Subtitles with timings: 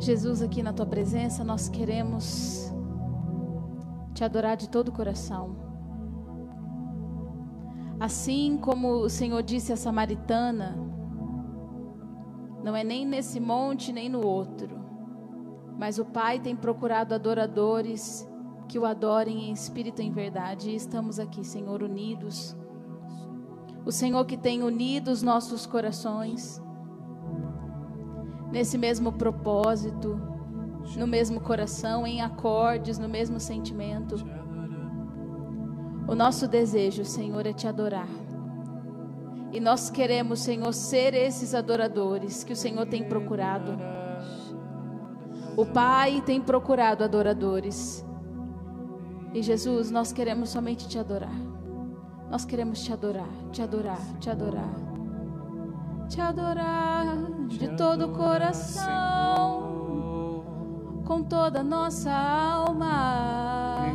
[0.00, 2.72] Jesus, aqui na tua presença, nós queremos
[4.14, 5.54] te adorar de todo o coração.
[8.00, 10.74] Assim como o Senhor disse à samaritana,
[12.64, 14.80] não é nem nesse monte nem no outro,
[15.78, 18.26] mas o Pai tem procurado adoradores
[18.68, 20.70] que o adorem em espírito e em verdade.
[20.70, 22.56] E estamos aqui, Senhor, unidos.
[23.84, 26.58] O Senhor que tem unido os nossos corações
[28.50, 30.20] nesse mesmo propósito,
[30.96, 34.16] no mesmo coração, em acordes, no mesmo sentimento.
[36.08, 38.08] O nosso desejo, Senhor, é te adorar.
[39.52, 43.76] E nós queremos, Senhor, ser esses adoradores que o Senhor tem procurado.
[45.56, 48.04] O Pai tem procurado adoradores.
[49.32, 51.34] E Jesus, nós queremos somente te adorar.
[52.30, 54.74] Nós queremos te adorar, te adorar, te adorar.
[56.08, 58.88] Te adorar de todo o coração,
[61.04, 63.86] com toda a nossa alma,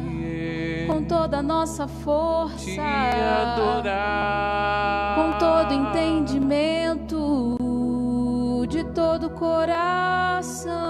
[0.88, 2.81] com toda a nossa força,
[5.16, 7.58] com todo entendimento,
[8.67, 10.86] de todo o coração.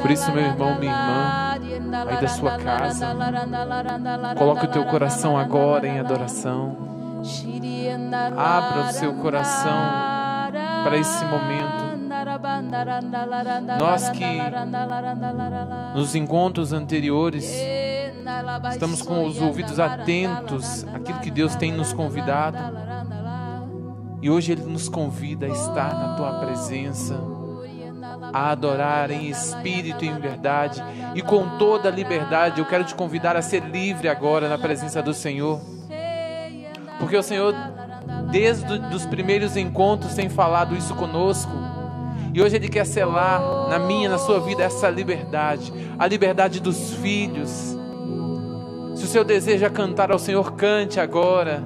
[0.00, 1.47] Por isso, meu irmão, minha irmã,
[2.06, 3.06] aí da sua casa,
[4.36, 6.76] coloque o teu coração agora em adoração.
[8.36, 9.72] Abra o seu coração
[10.84, 11.88] para esse momento.
[13.78, 14.24] Nós que
[15.94, 17.50] nos encontros anteriores
[18.70, 22.58] estamos com os ouvidos atentos àquilo que Deus tem nos convidado.
[24.20, 27.37] E hoje Ele nos convida a estar na tua presença
[28.32, 30.82] a adorar em espírito e em verdade
[31.14, 32.60] e com toda a liberdade.
[32.60, 35.60] Eu quero te convidar a ser livre agora na presença do Senhor.
[36.98, 37.54] Porque o Senhor,
[38.30, 41.52] desde os primeiros encontros, tem falado isso conosco.
[42.34, 46.94] E hoje Ele quer selar na minha, na sua vida, essa liberdade, a liberdade dos
[46.94, 47.76] filhos.
[48.94, 51.62] Se o seu desejo é cantar ao Senhor, cante agora.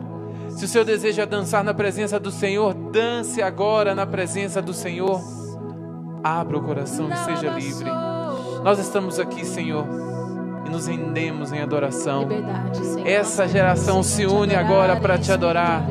[0.51, 4.75] Se o seu desejo é dançar na presença do Senhor, dance agora na presença do
[4.75, 5.42] Senhor.
[6.23, 7.91] Abra o coração e seja livre.
[8.63, 9.85] Nós estamos aqui, Senhor,
[10.65, 12.29] e nos rendemos em adoração.
[13.05, 15.85] Essa geração se une agora para te adorar.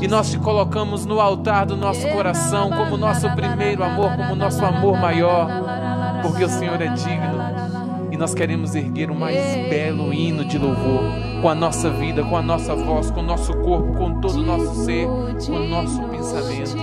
[0.00, 4.64] E nós te colocamos no altar do nosso coração como nosso primeiro amor, como nosso
[4.64, 5.48] amor maior,
[6.22, 7.36] porque o Senhor é digno.
[8.10, 9.36] E nós queremos erguer o mais
[9.68, 11.02] belo hino de louvor
[11.42, 14.42] com a nossa vida, com a nossa voz, com o nosso corpo, com todo o
[14.42, 15.06] nosso ser,
[15.46, 16.76] com o nosso pensamento.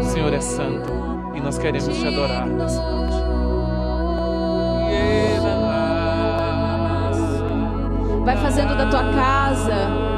[0.00, 0.99] O Senhor é santo
[1.42, 3.00] nós queremos te adorar nessa noite.
[8.24, 10.10] Vai fazendo da tua casa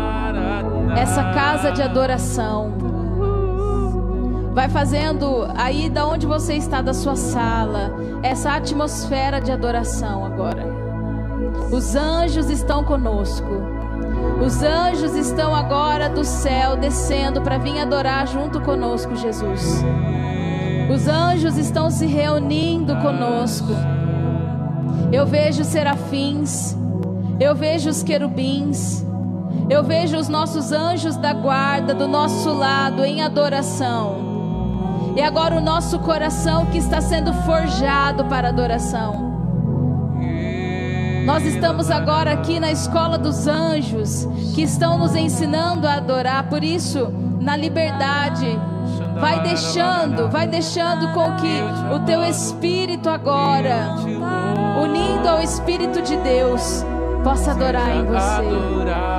[0.97, 2.73] essa casa de adoração.
[4.53, 7.91] Vai fazendo aí da onde você está da sua sala
[8.23, 10.67] essa atmosfera de adoração agora.
[11.73, 13.49] Os anjos estão conosco.
[14.45, 19.83] Os anjos estão agora do céu descendo para vir adorar junto conosco, Jesus.
[20.91, 23.73] Os anjos estão se reunindo conosco.
[25.13, 26.77] Eu vejo serafins,
[27.39, 29.05] eu vejo os querubins,
[29.69, 35.13] eu vejo os nossos anjos da guarda do nosso lado em adoração.
[35.17, 39.31] E agora o nosso coração que está sendo forjado para adoração.
[41.27, 46.65] Nós estamos agora aqui na escola dos anjos que estão nos ensinando a adorar, por
[46.65, 48.59] isso, na liberdade
[49.21, 53.95] Vai deixando, vai deixando com que o teu espírito agora,
[54.83, 56.85] unindo ao Espírito de Deus,
[57.23, 59.12] possa adorar em você.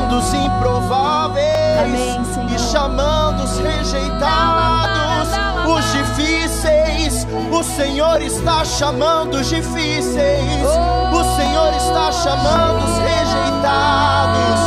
[0.00, 1.46] Chamando os improváveis,
[1.84, 2.20] Amém,
[2.54, 5.28] e chamando os rejeitados,
[5.66, 7.26] os difíceis.
[7.52, 10.66] O Senhor está chamando os difíceis,
[11.12, 14.60] o Senhor está chamando os rejeitados,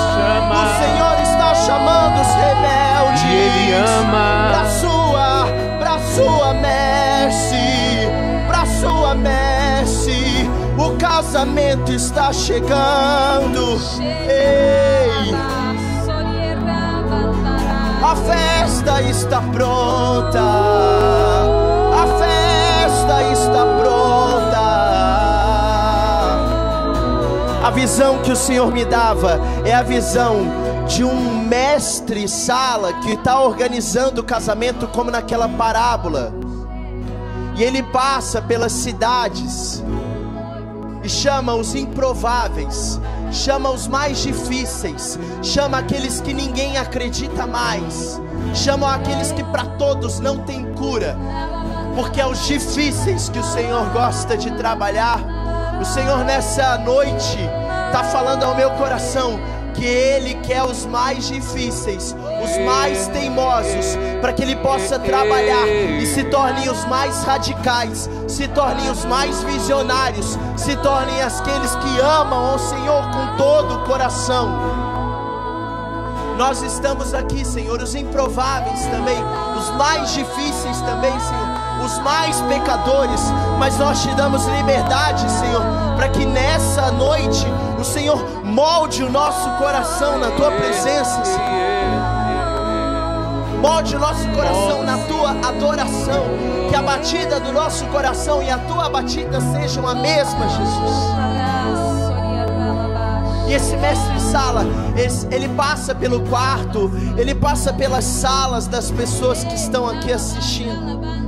[0.51, 3.23] o Senhor está chamando os rebeldes.
[3.25, 4.49] Ele ama.
[4.51, 5.47] Para sua,
[5.79, 6.52] para sua
[11.23, 13.79] casamento está chegando.
[14.01, 15.33] Ei.
[18.03, 20.41] A festa está pronta.
[21.93, 24.59] A festa está pronta.
[27.65, 30.41] A visão que o Senhor me dava é a visão
[30.87, 36.33] de um mestre sala que está organizando o casamento como naquela parábola.
[37.55, 39.81] E ele passa pelas cidades
[41.03, 42.99] e chama os improváveis,
[43.31, 48.21] chama os mais difíceis, chama aqueles que ninguém acredita mais,
[48.53, 51.17] chama aqueles que para todos não tem cura,
[51.95, 55.19] porque é os difíceis que o Senhor gosta de trabalhar.
[55.81, 57.37] O Senhor nessa noite
[57.87, 59.39] está falando ao meu coração
[59.73, 66.05] que Ele quer os mais difíceis, os mais teimosos, para que Ele possa trabalhar e
[66.05, 72.51] se tornem os mais radicais, se tornem os mais visionários, se tornem aqueles que amam
[72.51, 74.83] ao Senhor com todo o coração.
[76.37, 79.17] Nós estamos aqui, Senhor, os improváveis também,
[79.57, 83.21] os mais difíceis também, Senhor, os mais pecadores,
[83.59, 85.61] mas nós te damos liberdade, Senhor,
[85.95, 87.45] para que nessa noite
[87.83, 92.13] Senhor molde o nosso coração na tua presença, Senhor.
[93.61, 96.23] Molde o nosso coração na tua adoração.
[96.69, 101.13] Que a batida do nosso coração e a tua batida sejam a mesma, Jesus.
[103.47, 104.65] E esse mestre sala,
[105.31, 111.22] ele passa pelo quarto, ele passa pelas salas das pessoas que estão aqui assistindo.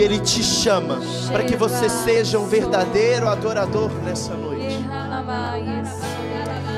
[0.00, 0.98] E ele te chama
[1.30, 4.78] para que você seja um verdadeiro adorador nessa noite.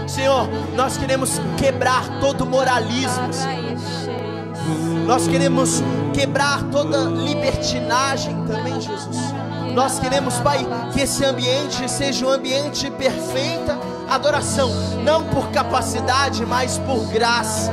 [0.09, 3.33] Senhor, nós queremos quebrar todo moralismo.
[3.33, 5.07] Senhor.
[5.07, 9.33] Nós queremos quebrar toda libertinagem também, Jesus.
[9.73, 13.79] Nós queremos, Pai, que esse ambiente seja um ambiente de perfeita
[14.11, 14.69] adoração,
[15.05, 17.71] não por capacidade, mas por graça.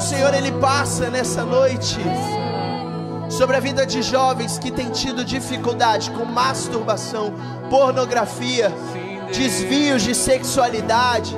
[0.00, 1.98] O Senhor, Ele passa nessa noite
[3.28, 7.34] sobre a vida de jovens que têm tido dificuldade com masturbação,
[7.68, 8.72] pornografia,
[9.30, 11.36] desvios de sexualidade,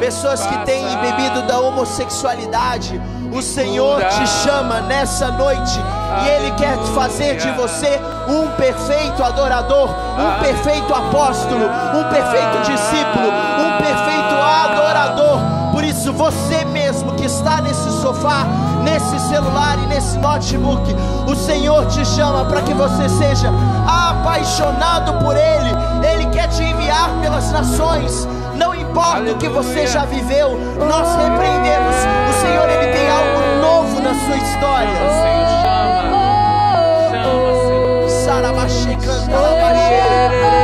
[0.00, 2.98] pessoas que têm bebido da homossexualidade.
[3.30, 5.78] O Senhor te chama nessa noite
[6.24, 13.28] e Ele quer fazer de você um perfeito adorador, um perfeito apóstolo, um perfeito discípulo,
[13.28, 15.52] um perfeito adorador.
[15.70, 16.64] Por isso, você
[17.22, 18.44] que está nesse sofá,
[18.82, 20.82] nesse celular e nesse notebook,
[21.24, 23.48] o Senhor te chama para que você seja
[23.86, 25.70] apaixonado por Ele.
[26.04, 28.26] Ele quer te enviar pelas nações.
[28.56, 29.34] Não importa Aleluia.
[29.34, 31.96] o que você já viveu, nós repreendemos.
[32.28, 34.90] O Senhor ele tem algo novo na sua história.
[34.90, 36.02] O Senhor chama,
[37.12, 38.24] chama, Senhor.
[38.24, 40.61] Sarabaxi canta,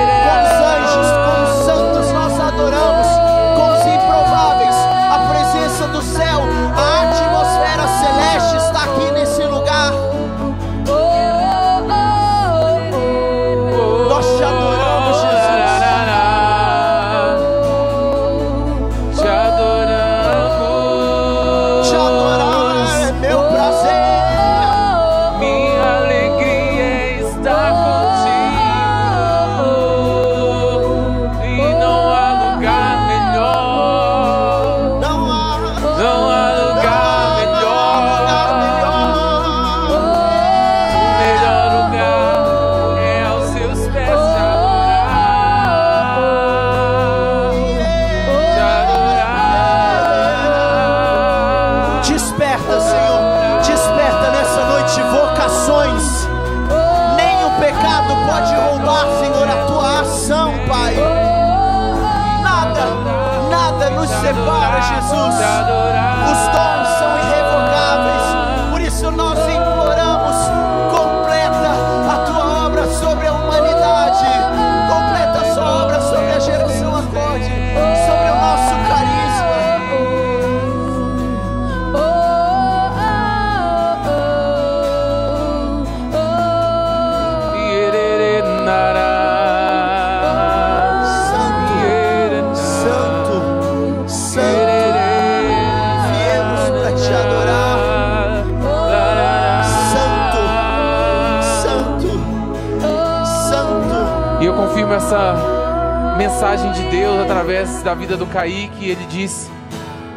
[107.88, 108.90] da vida do Kaique.
[108.90, 109.50] Ele disse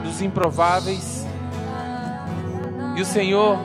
[0.04, 1.26] dos improváveis.
[2.98, 3.58] E o Senhor,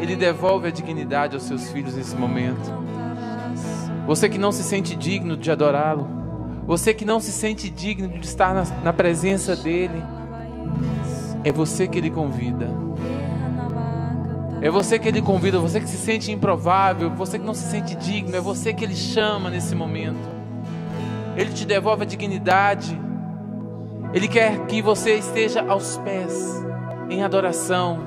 [0.00, 2.72] Ele devolve a dignidade aos seus filhos nesse momento.
[4.06, 6.08] Você que não se sente digno de adorá-lo.
[6.66, 10.02] Você que não se sente digno de estar na, na presença dEle.
[11.44, 12.70] É você que Ele convida.
[14.62, 17.94] É você que Ele convida, você que se sente improvável, você que não se sente
[17.96, 20.26] digno, é você que Ele chama nesse momento.
[21.36, 23.05] Ele te devolve a dignidade.
[24.16, 26.64] Ele quer que você esteja aos pés,
[27.10, 27.98] em adoração.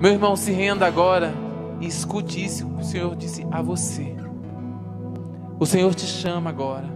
[0.00, 1.34] Meu irmão, se renda agora
[1.80, 4.14] e escute isso que o Senhor disse a você.
[5.58, 6.88] O Senhor te chama agora.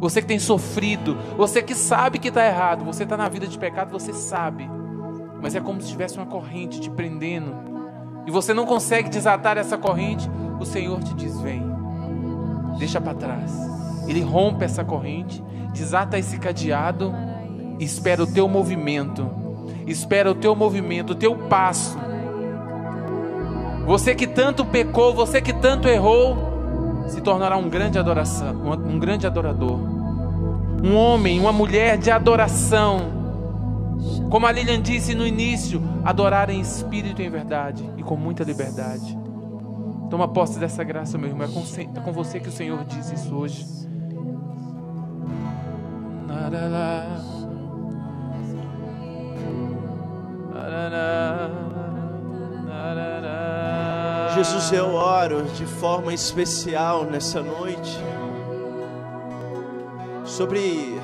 [0.00, 3.56] Você que tem sofrido, você que sabe que está errado, você está na vida de
[3.56, 4.68] pecado, você sabe.
[5.40, 7.54] Mas é como se tivesse uma corrente te prendendo.
[8.26, 10.28] E você não consegue desatar essa corrente.
[10.58, 11.62] O Senhor te diz: vem,
[12.76, 13.52] deixa para trás.
[14.08, 15.40] Ele rompe essa corrente,
[15.72, 17.12] desata esse cadeado
[17.80, 19.28] espera o teu movimento.
[19.86, 21.98] Espera o teu movimento, o teu passo.
[23.86, 26.36] Você que tanto pecou, você que tanto errou,
[27.08, 28.54] se tornará um grande adoração,
[28.86, 29.78] um, grande adorador.
[30.82, 33.18] Um homem, uma mulher de adoração.
[34.30, 38.44] Como a Lilian disse no início, adorar em espírito e em verdade e com muita
[38.44, 39.18] liberdade.
[40.08, 41.48] Toma posse dessa graça, meu irmão.
[41.48, 41.62] É com,
[41.98, 43.66] é com você que o Senhor diz isso hoje.
[54.34, 57.96] Jesus, eu oro de forma especial nessa noite
[60.24, 61.00] sobre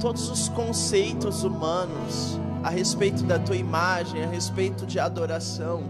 [0.00, 5.84] todos os conceitos humanos a respeito da tua imagem, a respeito de adoração.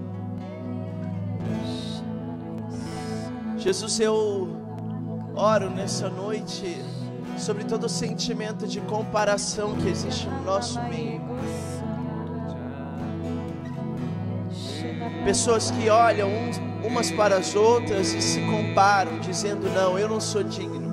[3.56, 4.48] Jesus, eu
[5.34, 6.95] oro nessa noite
[7.38, 11.20] sobre todo o sentimento de comparação que existe no nosso meio.
[15.24, 16.30] Pessoas que olham
[16.84, 20.86] umas para as outras e se comparam, dizendo: Não, eu não sou digno.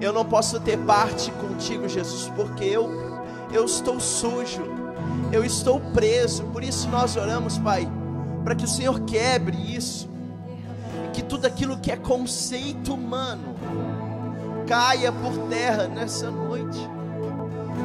[0.00, 2.90] Eu não posso ter parte contigo, Jesus, porque eu,
[3.52, 4.62] eu estou sujo,
[5.32, 6.44] eu estou preso.
[6.44, 7.88] Por isso nós oramos, Pai,
[8.44, 10.08] para que o Senhor quebre isso,
[11.12, 13.53] que tudo aquilo que é conceito humano
[14.66, 16.78] caia por terra nessa noite,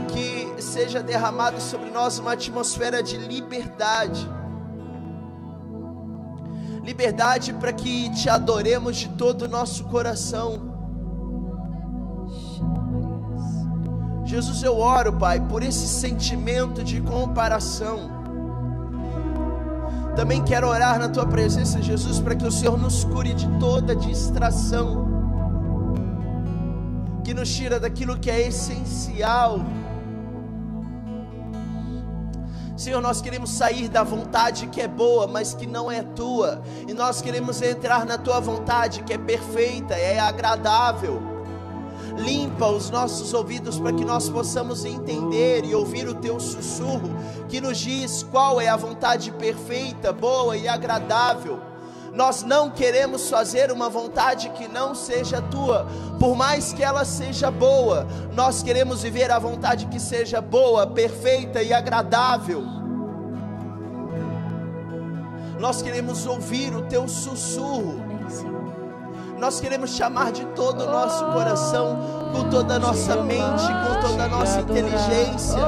[0.08, 4.40] que seja derramado sobre nós uma atmosfera de liberdade
[6.90, 10.70] liberdade para que te adoremos de todo o nosso coração.
[14.26, 18.10] Jesus, eu oro, Pai, por esse sentimento de comparação.
[20.16, 23.96] Também quero orar na tua presença, Jesus, para que o Senhor nos cure de toda
[23.96, 25.09] distração,
[27.30, 29.60] que nos tira daquilo que é essencial
[32.76, 36.94] Senhor, nós queremos sair da vontade que é boa, mas que não é tua, e
[36.94, 41.22] nós queremos entrar na tua vontade que é perfeita, é agradável.
[42.18, 47.10] Limpa os nossos ouvidos para que nós possamos entender e ouvir o teu sussurro
[47.48, 51.69] que nos diz qual é a vontade perfeita, boa e agradável.
[52.20, 55.88] Nós não queremos fazer uma vontade que não seja tua,
[56.20, 61.64] por mais que ela seja boa, nós queremos viver a vontade que seja boa, perfeita
[61.64, 62.62] e agradável.
[65.58, 68.04] Nós queremos ouvir o teu sussurro.
[69.38, 72.00] Nós queremos chamar de todo o nosso coração,
[72.34, 75.64] com toda a nossa mente, com toda a nossa inteligência.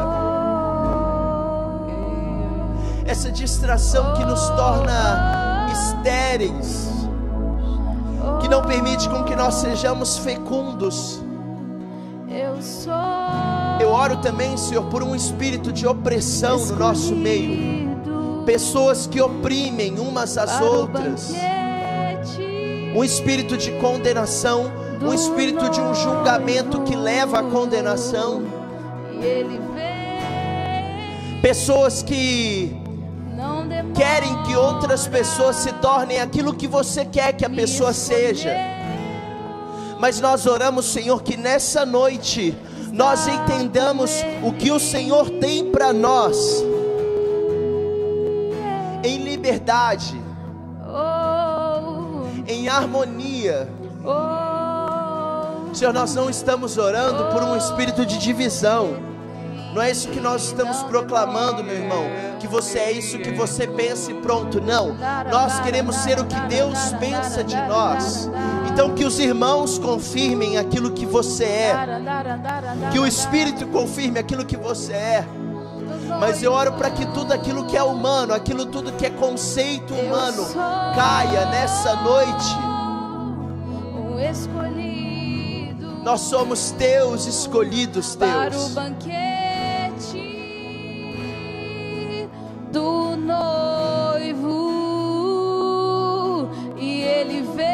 [3.05, 6.89] Essa distração que nos torna estéreis,
[8.41, 11.21] que não permite com que nós sejamos fecundos.
[13.79, 17.89] Eu oro também, Senhor, por um espírito de opressão no nosso meio.
[18.45, 21.33] Pessoas que oprimem umas às outras.
[22.95, 28.43] Um espírito de condenação, um espírito de um julgamento que leva à condenação.
[31.41, 32.80] Pessoas que
[33.93, 38.51] querem que outras pessoas se tornem aquilo que você quer que a pessoa seja.
[39.99, 42.57] Mas nós oramos, Senhor, que nessa noite
[42.91, 44.11] nós entendamos
[44.43, 46.63] o que o Senhor tem para nós
[49.03, 50.19] em liberdade,
[52.47, 53.69] em harmonia.
[55.73, 59.10] Senhor, nós não estamos orando por um espírito de divisão.
[59.73, 62.03] Não é isso que nós estamos proclamando, meu irmão.
[62.39, 64.59] Que você é isso que você pensa e pronto.
[64.59, 64.95] Não.
[65.29, 68.29] Nós queremos ser o que Deus pensa de nós.
[68.71, 71.73] Então que os irmãos confirmem aquilo que você é.
[72.91, 75.25] Que o Espírito confirme aquilo que você é.
[76.19, 79.93] Mas eu oro para que tudo aquilo que é humano, aquilo tudo que é conceito
[79.93, 80.45] humano,
[80.95, 82.71] caia nessa noite.
[86.03, 88.73] Nós somos teus escolhidos, Deus.
[93.31, 94.59] Noivo
[96.77, 97.67] e ele vem,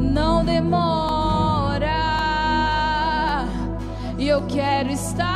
[0.00, 1.86] não demora,
[4.18, 5.28] e eu quero estar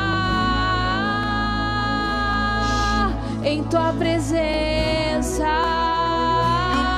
[3.45, 5.47] em tua presença.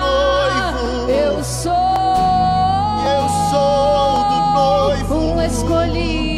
[0.01, 1.73] noivo, eu sou,
[3.15, 6.34] eu sou do noivo, um escolhido.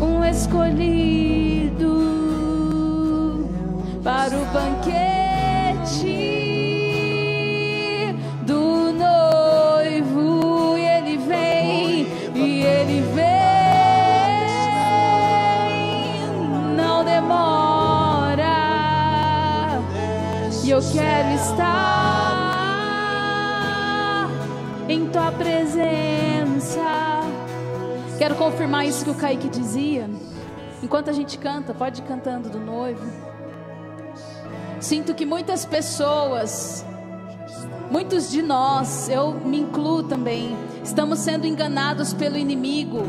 [0.00, 1.94] Um escolhido
[4.02, 5.76] para o banquete
[8.42, 10.76] do noivo.
[10.76, 13.26] E ele vem, e ele vem.
[16.76, 18.56] Não demora.
[20.64, 21.95] E eu quero estar.
[28.18, 30.08] Quero confirmar isso que o Kaique dizia.
[30.82, 33.04] Enquanto a gente canta, pode ir cantando do noivo.
[34.80, 36.84] Sinto que muitas pessoas,
[37.90, 43.02] muitos de nós, eu me incluo também, estamos sendo enganados pelo inimigo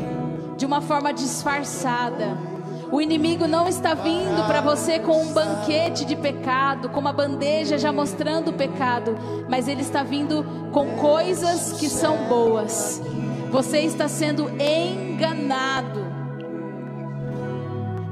[0.58, 2.38] de uma forma disfarçada
[2.92, 7.78] o inimigo não está vindo para você com um banquete de pecado, com uma bandeja
[7.78, 9.18] já mostrando o pecado,
[9.50, 13.02] mas ele está vindo com coisas que são boas.
[13.52, 16.06] Você está sendo enganado.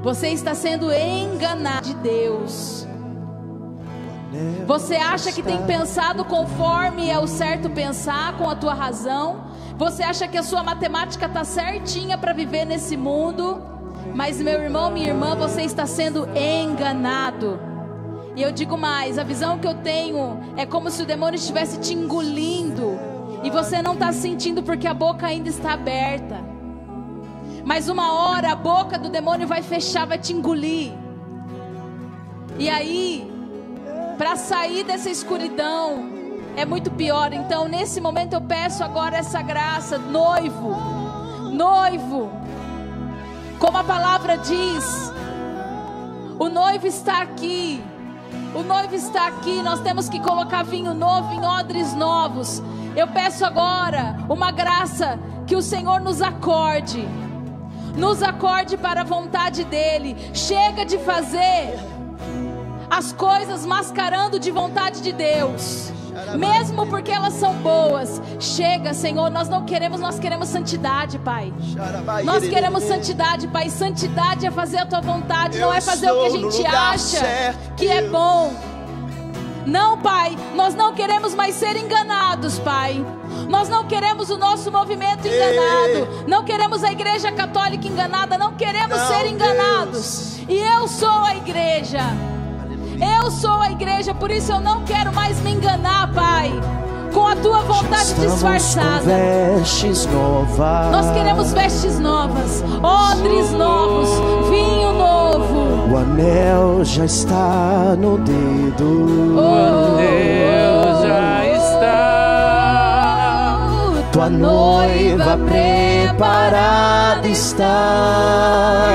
[0.02, 2.86] Você está sendo enganado de Deus.
[4.66, 9.46] Você acha que tem pensado conforme é o certo pensar com a tua razão?
[9.76, 13.62] Você acha que a sua matemática está certinha para viver nesse mundo?
[14.14, 17.60] Mas, meu irmão, minha irmã, você está sendo enganado.
[18.34, 21.78] E eu digo mais: a visão que eu tenho é como se o demônio estivesse
[21.78, 22.98] te engolindo.
[23.46, 26.40] E você não está sentindo porque a boca ainda está aberta.
[27.64, 30.92] Mas uma hora a boca do demônio vai fechar, vai te engolir.
[32.58, 33.30] E aí,
[34.18, 36.08] para sair dessa escuridão,
[36.56, 37.32] é muito pior.
[37.32, 40.74] Então, nesse momento, eu peço agora essa graça, noivo,
[41.52, 42.28] noivo.
[43.60, 45.12] Como a palavra diz,
[46.36, 47.80] o noivo está aqui.
[48.56, 49.62] O noivo está aqui.
[49.62, 52.60] Nós temos que colocar vinho novo em odres novos.
[52.96, 57.06] Eu peço agora uma graça que o Senhor nos acorde.
[57.94, 60.16] Nos acorde para a vontade dEle.
[60.32, 61.78] Chega de fazer
[62.90, 65.92] as coisas mascarando de vontade de Deus
[66.38, 68.20] mesmo porque elas são boas.
[68.40, 71.52] Chega, Senhor, nós não queremos, nós queremos santidade, Pai.
[72.24, 73.68] Nós queremos santidade, Pai.
[73.68, 77.88] Santidade é fazer a tua vontade, não é fazer o que a gente acha que
[77.88, 78.54] é bom.
[79.66, 83.04] Não, Pai, nós não queremos mais ser enganados, Pai.
[83.48, 86.24] Nós não queremos o nosso movimento enganado.
[86.26, 88.38] Não queremos a igreja católica enganada.
[88.38, 90.36] Não queremos não, ser enganados.
[90.36, 90.48] Deus.
[90.48, 92.00] E eu sou a igreja.
[93.22, 96.52] Eu sou a igreja, por isso eu não quero mais me enganar, Pai.
[97.16, 99.00] Com a tua vontade disfarçada.
[99.00, 100.92] vestes novas.
[100.92, 104.10] Nós queremos vestes novas, odres novos,
[104.50, 105.90] vinho novo.
[105.90, 109.34] O anel já está no dedo.
[109.34, 111.96] Oh, o anel já está.
[114.12, 118.88] Tua noiva preparada está.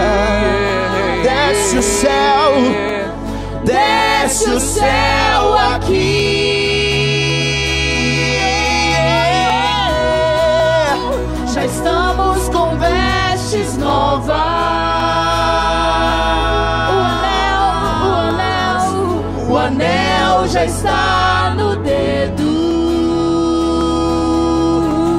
[1.23, 2.51] Desce o céu,
[3.65, 6.60] desce o céu aqui.
[20.51, 22.43] Já está no dedo.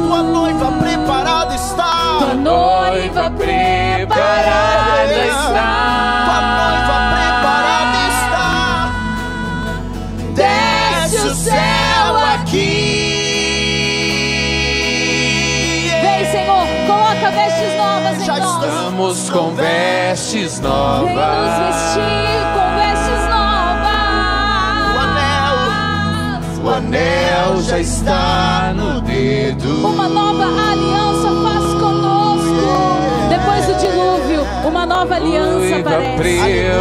[0.06, 2.18] Tua noiva preparada está.
[2.18, 5.72] tua noiva preparada está.
[6.26, 8.92] Tua noiva preparada está.
[10.34, 12.92] Desce o céu aqui.
[16.02, 18.64] Vem, Senhor, coloca vestes novas em Já nós.
[18.64, 21.56] Estamos com vestes Vem nos novas.
[21.58, 22.61] vestir com
[26.92, 29.86] anel já está no dedo.
[29.86, 32.98] Uma nova aliança faz conosco.
[33.28, 36.16] Depois do dilúvio, uma nova aliança aparece.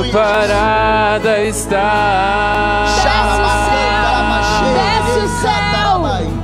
[0.02, 2.86] preparada está.
[4.74, 5.72] Desce o céu.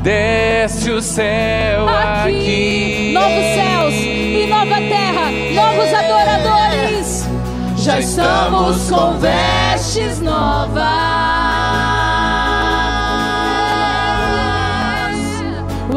[0.04, 3.12] Desce o céu Aqui, aqui.
[3.14, 7.28] novos céus e nova terra, novos adoradores.
[7.76, 11.37] Já estamos com vestes novas.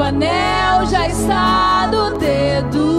[0.01, 2.90] O anel já está no dedo.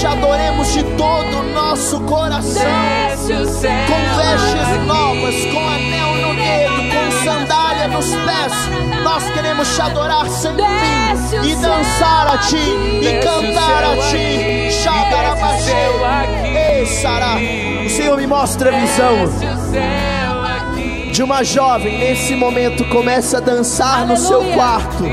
[0.00, 2.62] Te adoremos de todo o nosso coração.
[3.86, 10.26] Com vestes novas, com anel no dedo, com sandália nos pés, nós queremos te adorar
[10.30, 14.70] sem fim e dançar a ti e cantar a ti.
[16.56, 17.36] Ei, Sará,
[17.84, 19.28] o Senhor me mostra a visão
[21.12, 24.54] de uma jovem nesse momento começa a dançar no seu Aleluia.
[24.54, 25.04] quarto.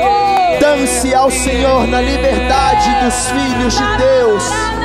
[0.62, 4.77] Dance ao Senhor na liberdade dos filhos de Deus.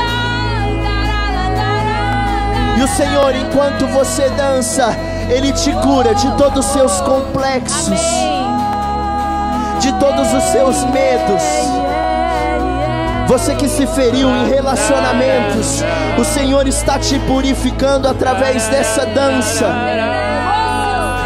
[2.76, 4.96] E o Senhor, enquanto você dança,
[5.28, 9.78] Ele te cura de todos os seus complexos, Amém.
[9.80, 11.42] de todos os seus medos.
[13.26, 15.82] Você que se feriu em relacionamentos,
[16.18, 19.66] o Senhor está te purificando através dessa dança.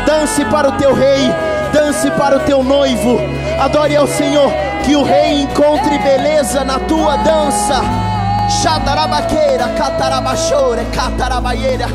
[0.06, 1.32] Dance para o teu rei,
[1.72, 3.18] dance para o teu noivo.
[3.58, 4.52] Adore ao Senhor,
[4.84, 8.05] que o rei encontre beleza na tua dança.
[8.48, 11.86] Xadarabaqueira, catarabachore, catarabaieira,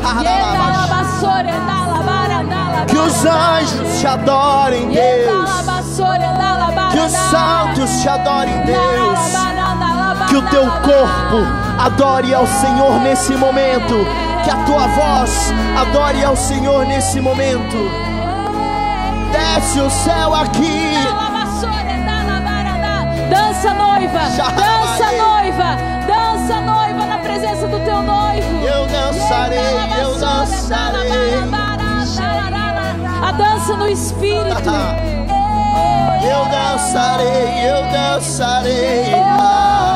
[2.86, 5.50] Que os anjos te adorem, Deus.
[6.92, 9.18] Que os santos te adorem, Deus.
[10.28, 11.46] Que o teu corpo
[11.78, 14.06] adore ao Senhor nesse momento.
[14.44, 17.90] Que a tua voz adore ao Senhor nesse momento.
[19.32, 20.94] Desce o céu aqui.
[23.30, 26.21] Dança noiva, dança noiva, dança
[26.60, 28.66] noiva na presença do teu noivo.
[28.66, 29.58] Eu dançarei,
[30.00, 31.12] eu dançarei.
[33.22, 34.70] A dança no espírito.
[36.22, 39.14] Eu dançarei, eu dançarei.
[39.14, 39.92] A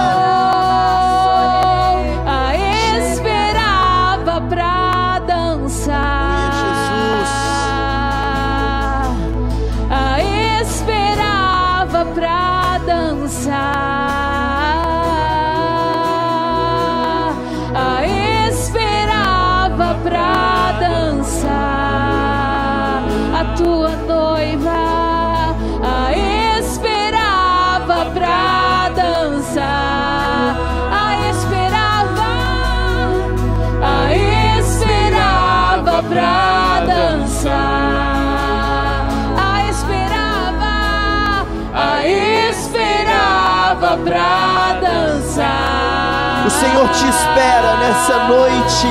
[46.77, 48.87] Senhor te espera nessa noite.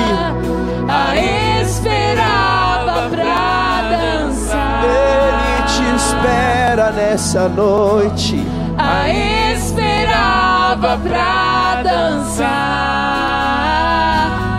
[0.88, 1.16] A
[1.62, 4.82] esperava pra dançar.
[4.82, 8.44] Ele te espera nessa noite.
[8.76, 12.48] A esperava pra dançar.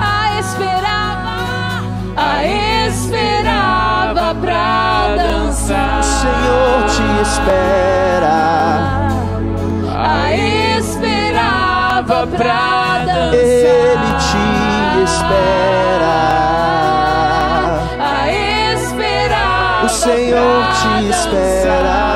[0.02, 1.84] A esperava.
[2.16, 2.46] A
[2.88, 6.00] esperava pra dançar.
[6.00, 8.38] O Senhor te espera.
[9.98, 10.34] A
[12.08, 13.34] esperava pra dançar.
[13.34, 16.18] Ele te espera.
[18.00, 18.32] A
[18.74, 19.86] esperar.
[19.86, 22.08] O Senhor te espera.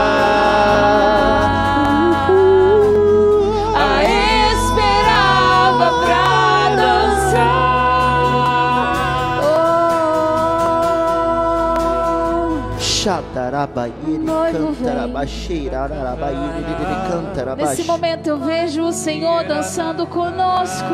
[17.58, 20.94] Nesse momento eu vejo o Senhor dançando conosco.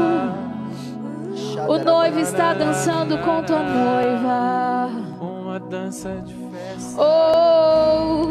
[1.68, 4.90] O noivo está dançando com tua noiva.
[5.20, 7.02] Uma dança de festa.
[7.02, 8.28] Oh,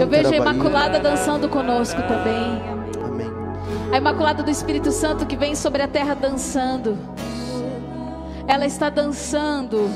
[0.00, 0.36] eu vejo a.
[0.36, 2.62] Imaculada dançando conosco também.
[3.04, 3.30] Amém.
[3.92, 6.96] A Imaculada do Espírito Santo que vem sobre a terra dançando.
[8.46, 9.90] Ela está dançando.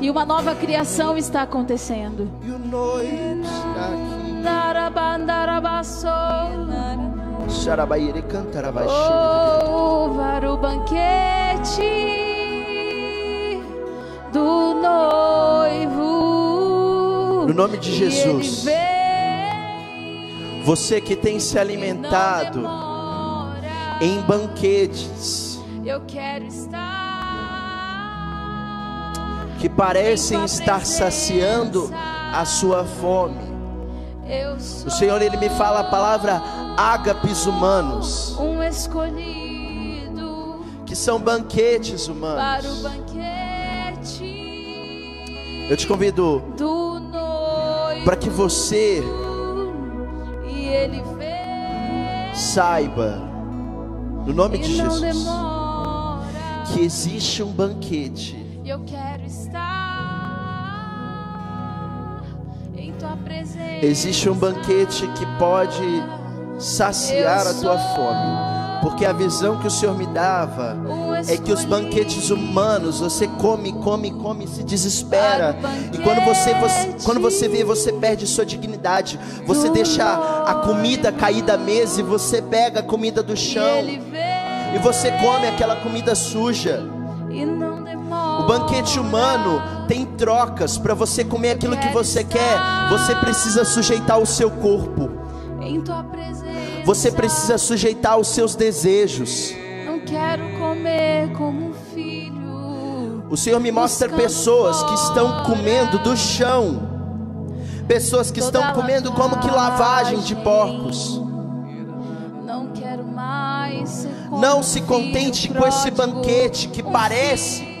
[0.00, 2.30] E uma nova criação está acontecendo.
[2.42, 2.50] E
[10.52, 11.82] o banquete
[14.32, 16.02] do noivo.
[17.46, 18.64] No nome de Jesus.
[20.64, 22.64] Você que tem se alimentado
[24.00, 26.91] em banquetes Eu quero estar
[29.62, 33.38] que parecem estar saciando a sua fome.
[34.84, 36.42] O Senhor ele me fala a palavra
[36.76, 42.82] ágapes humanos, um escolhido que são banquetes para o humanos.
[42.82, 44.24] banquete
[45.70, 46.42] Eu te convido
[48.04, 49.00] para que você
[50.44, 51.04] E ele
[52.34, 53.22] saiba,
[54.26, 56.24] no nome de Jesus, demora.
[56.72, 59.62] que existe um banquete E eu quero estar
[62.76, 63.84] em tua presença.
[63.84, 65.82] Existe um banquete que pode
[66.58, 68.52] saciar a tua fome.
[68.82, 70.76] Porque a visão que o Senhor me dava
[71.28, 75.56] é que os banquetes humanos, você come, come, come, se desespera.
[75.92, 79.20] E quando você, você, quando você vê, você perde sua dignidade.
[79.46, 80.04] Você deixa
[80.44, 83.84] a comida cair da mesa e você pega a comida do chão
[84.74, 86.82] e você come aquela comida suja.
[87.30, 87.71] e não.
[88.42, 92.58] O banquete humano tem trocas para você comer aquilo que você quer.
[92.90, 95.08] Você precisa sujeitar o seu corpo.
[96.84, 99.54] Você precisa sujeitar os seus desejos.
[99.86, 103.22] Não quero comer como um filho.
[103.30, 106.82] O Senhor me mostra pessoas que estão comendo do chão.
[107.86, 111.22] Pessoas que estão comendo como que lavagem de porcos.
[112.44, 117.71] Não quero mais Não se contente com esse banquete que parece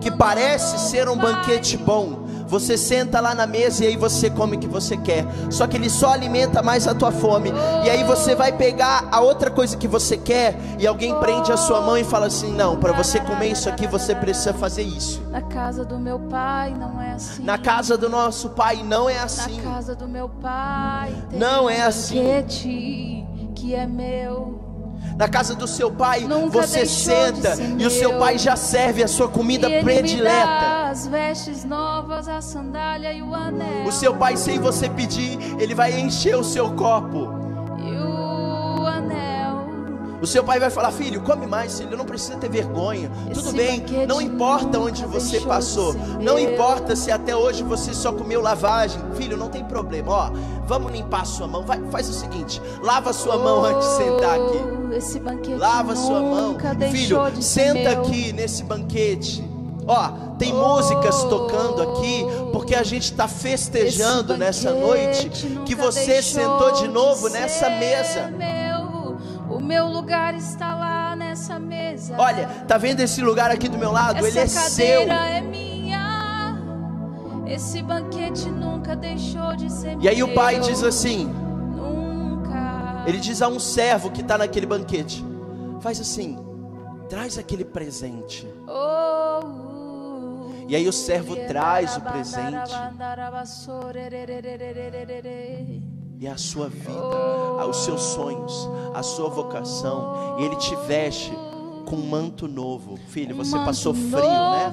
[0.00, 2.24] que parece ser um banquete bom.
[2.48, 5.26] Você senta lá na mesa e aí você come o que você quer.
[5.50, 7.52] Só que ele só alimenta mais a tua fome.
[7.84, 11.56] E aí você vai pegar a outra coisa que você quer e alguém prende a
[11.56, 15.20] sua mão e fala assim: "Não, para você comer isso aqui você precisa fazer isso".
[15.28, 17.42] Na casa do meu pai não é assim.
[17.42, 19.60] Na casa do nosso pai não é assim.
[19.62, 22.14] Na casa do meu pai Não é assim.
[22.22, 24.65] banquete que é meu.
[25.16, 29.08] Na casa do seu pai, Nunca você senta e o seu pai já serve a
[29.08, 30.90] sua comida e predileta.
[30.90, 33.86] as vestes novas, a sandália e o anel.
[33.86, 37.45] O seu pai, sem você pedir, ele vai encher o seu copo.
[40.20, 43.10] O seu pai vai falar: Filho, come mais, filho, não precisa ter vergonha.
[43.32, 48.12] Tudo bem, banquete não importa onde você passou, não importa se até hoje você só
[48.12, 49.00] comeu lavagem.
[49.14, 50.30] Filho, não tem problema, ó,
[50.66, 51.64] vamos limpar a sua mão.
[51.64, 54.58] Vai, faz o seguinte: lava a sua mão antes de sentar aqui.
[54.58, 56.56] Oh, banquete Lava a sua mão.
[56.90, 59.44] Filho, senta aqui nesse banquete.
[59.86, 65.30] Ó, tem músicas tocando aqui, porque a gente está festejando nessa noite
[65.64, 68.32] que você sentou de novo nessa mesa.
[69.60, 69.84] Meu.
[69.84, 72.14] O meu lugar está lá nessa mesa.
[72.18, 74.18] Olha, tá vendo esse lugar aqui do meu lado?
[74.18, 74.98] Essa Ele é seu.
[75.06, 76.56] cadeira é minha.
[77.46, 80.62] Esse banquete nunca deixou de ser E aí o pai meu.
[80.64, 83.04] diz assim: Nunca.
[83.06, 85.24] ele diz a um servo que está naquele banquete:
[85.80, 86.38] faz assim,
[87.08, 88.46] traz aquele presente.
[88.66, 92.72] Oh, E aí o servo traz o presente
[96.18, 100.36] e a sua vida, os seus sonhos, a sua vocação.
[100.38, 101.32] E ele te veste
[101.86, 102.98] com um manto novo.
[103.08, 104.72] Filho, você passou frio, né?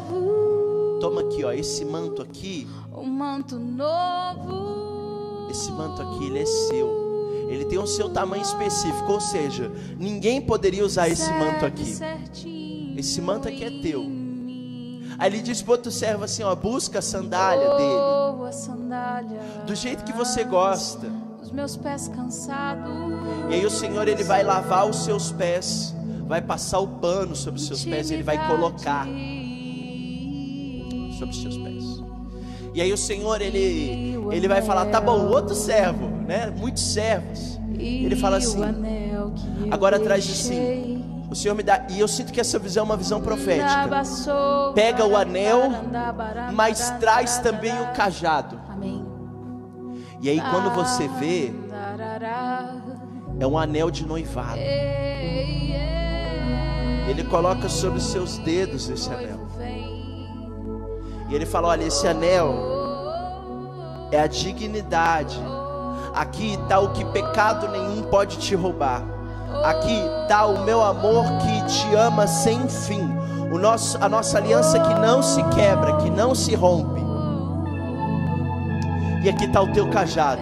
[1.00, 5.50] Toma aqui, ó, esse manto aqui, Um manto novo.
[5.50, 7.04] esse manto aqui, ele é seu.
[7.50, 11.98] Ele tem o seu tamanho específico, ou seja, ninguém poderia usar esse manto aqui.
[12.98, 14.02] Esse manto aqui é teu.
[15.20, 20.04] Aí ele diz pro outro servo assim, ó, busca a sandália dele, Oh, do jeito
[20.04, 21.23] que você gosta.
[21.54, 22.92] Meus pés cansados.
[23.50, 25.94] E aí o Senhor ele vai lavar os seus pés
[26.28, 29.06] vai passar o pano sobre os seus pés, ele vai colocar
[31.18, 31.84] sobre os seus pés.
[32.74, 36.52] E aí o Senhor, ele, ele vai falar: tá bom, outro servo, né?
[36.58, 37.60] Muitos servos.
[37.78, 38.62] Ele fala assim:
[39.70, 41.00] agora traz de si.
[41.30, 43.90] O Senhor me dá, e eu sinto que essa visão é uma visão profética.
[44.76, 45.72] Pega o anel,
[46.54, 48.60] mas traz também o cajado.
[50.24, 51.54] E aí quando você vê,
[53.38, 54.58] é um anel de noivado.
[57.10, 59.38] Ele coloca sobre os seus dedos esse anel.
[61.28, 62.56] E ele fala: Olha, esse anel
[64.14, 65.38] é a dignidade.
[66.16, 69.04] Aqui está o que pecado nenhum pode te roubar.
[69.66, 73.12] Aqui está o meu amor que te ama sem fim.
[73.52, 76.93] O nosso, a nossa aliança que não se quebra, que não se rompe.
[79.24, 80.42] E aqui está o teu cajado,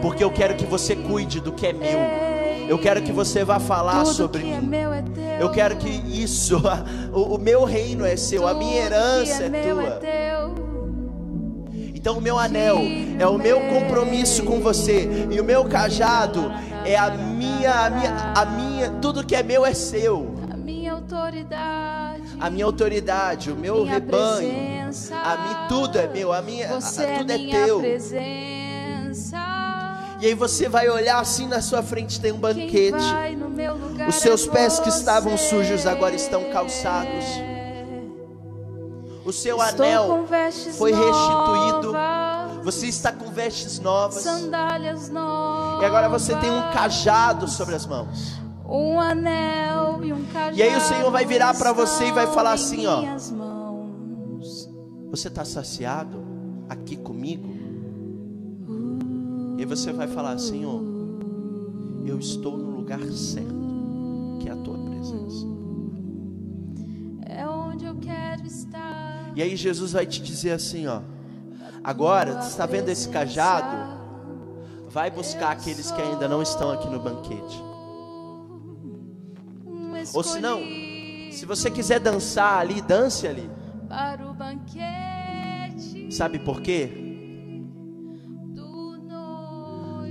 [0.00, 1.98] porque eu quero que você cuide do que é meu.
[2.66, 4.70] Eu quero que você vá falar sobre é mim.
[5.18, 5.42] é.
[5.42, 6.62] Eu quero que isso,
[7.12, 10.00] o, o meu reino é seu, a minha herança é é tua.
[11.94, 12.78] Então o meu anel
[13.18, 16.50] é o meu compromisso com você e o meu cajado
[16.86, 20.34] é a minha, a minha, a minha, tudo que é meu é seu.
[20.50, 22.11] A minha autoridade.
[22.42, 25.14] A minha autoridade, o meu minha rebanho, presença.
[25.16, 27.78] a mim tudo é meu, a minha, a- Você tudo é é minha teu.
[27.80, 29.38] presença.
[30.20, 32.96] E aí você vai olhar assim na sua frente tem um banquete.
[34.08, 34.98] Os seus é pés que você.
[34.98, 37.24] estavam sujos agora estão calçados.
[39.24, 40.26] O seu Estou anel
[40.76, 41.92] foi restituído.
[41.92, 44.22] novas, Você está com vestes novas.
[44.22, 45.82] sandálias novas.
[45.82, 48.41] E agora você tem um cajado sobre as mãos.
[48.72, 50.56] Um anel e um cajado.
[50.56, 53.02] E aí o Senhor vai virar para você e vai falar assim, ó.
[55.10, 56.24] Você está saciado
[56.68, 57.52] aqui comigo?
[59.58, 60.82] E você vai falar, Senhor,
[62.06, 63.54] eu estou no lugar certo,
[64.40, 65.46] que é a tua presença.
[67.26, 69.32] É onde eu quero estar.
[69.36, 71.02] E aí Jesus vai te dizer assim, ó.
[71.84, 74.00] Agora, você está vendo esse cajado?
[74.88, 77.71] Vai buscar aqueles que ainda não estão aqui no banquete.
[80.14, 80.60] Ou se não,
[81.30, 83.48] se você quiser dançar ali, dance ali.
[83.88, 86.90] para o banquete Sabe por quê?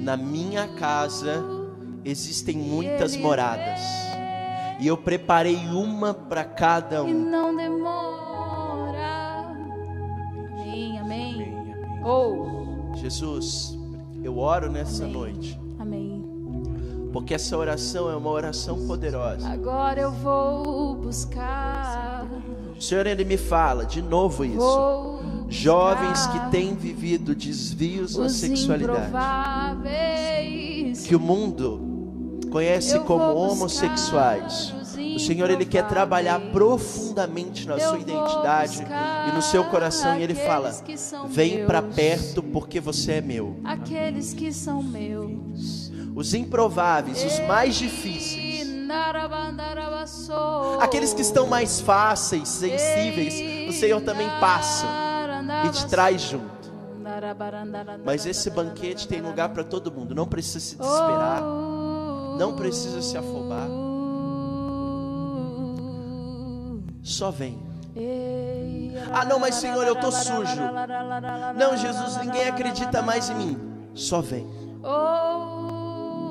[0.01, 1.43] Na minha casa
[2.03, 3.79] existem muitas moradas.
[4.79, 7.29] E eu preparei uma para cada E um.
[7.29, 9.45] não demora.
[10.59, 11.55] Amém, amém.
[12.03, 13.77] Ou, Jesus,
[14.23, 15.13] eu oro nessa Amém.
[15.13, 16.10] noite, amém.
[17.11, 19.47] Porque essa oração é uma oração poderosa.
[19.47, 22.25] Agora eu vou buscar.
[22.77, 25.19] O Senhor ele me fala de novo isso.
[25.49, 29.11] Jovens que têm vivido desvios na sexualidade,
[31.05, 34.73] que o mundo conhece como homossexuais.
[35.15, 38.81] O Senhor ele quer trabalhar profundamente na sua identidade
[39.29, 40.73] e no seu coração e ele fala:
[41.27, 43.57] "Vem para perto porque você é meu".
[43.63, 45.90] Aqueles que são meus.
[46.15, 48.67] Os improváveis, os mais difíceis,
[50.79, 54.85] aqueles que estão mais fáceis, sensíveis, o Senhor também passa
[55.65, 56.71] e te traz junto.
[58.05, 61.41] Mas esse banquete tem lugar para todo mundo, não precisa se desesperar,
[62.37, 63.67] não precisa se afobar,
[67.01, 67.59] só vem.
[69.11, 70.61] Ah, não, mas Senhor, eu tô sujo.
[71.57, 73.57] Não, Jesus, ninguém acredita mais em mim.
[73.93, 74.47] Só vem.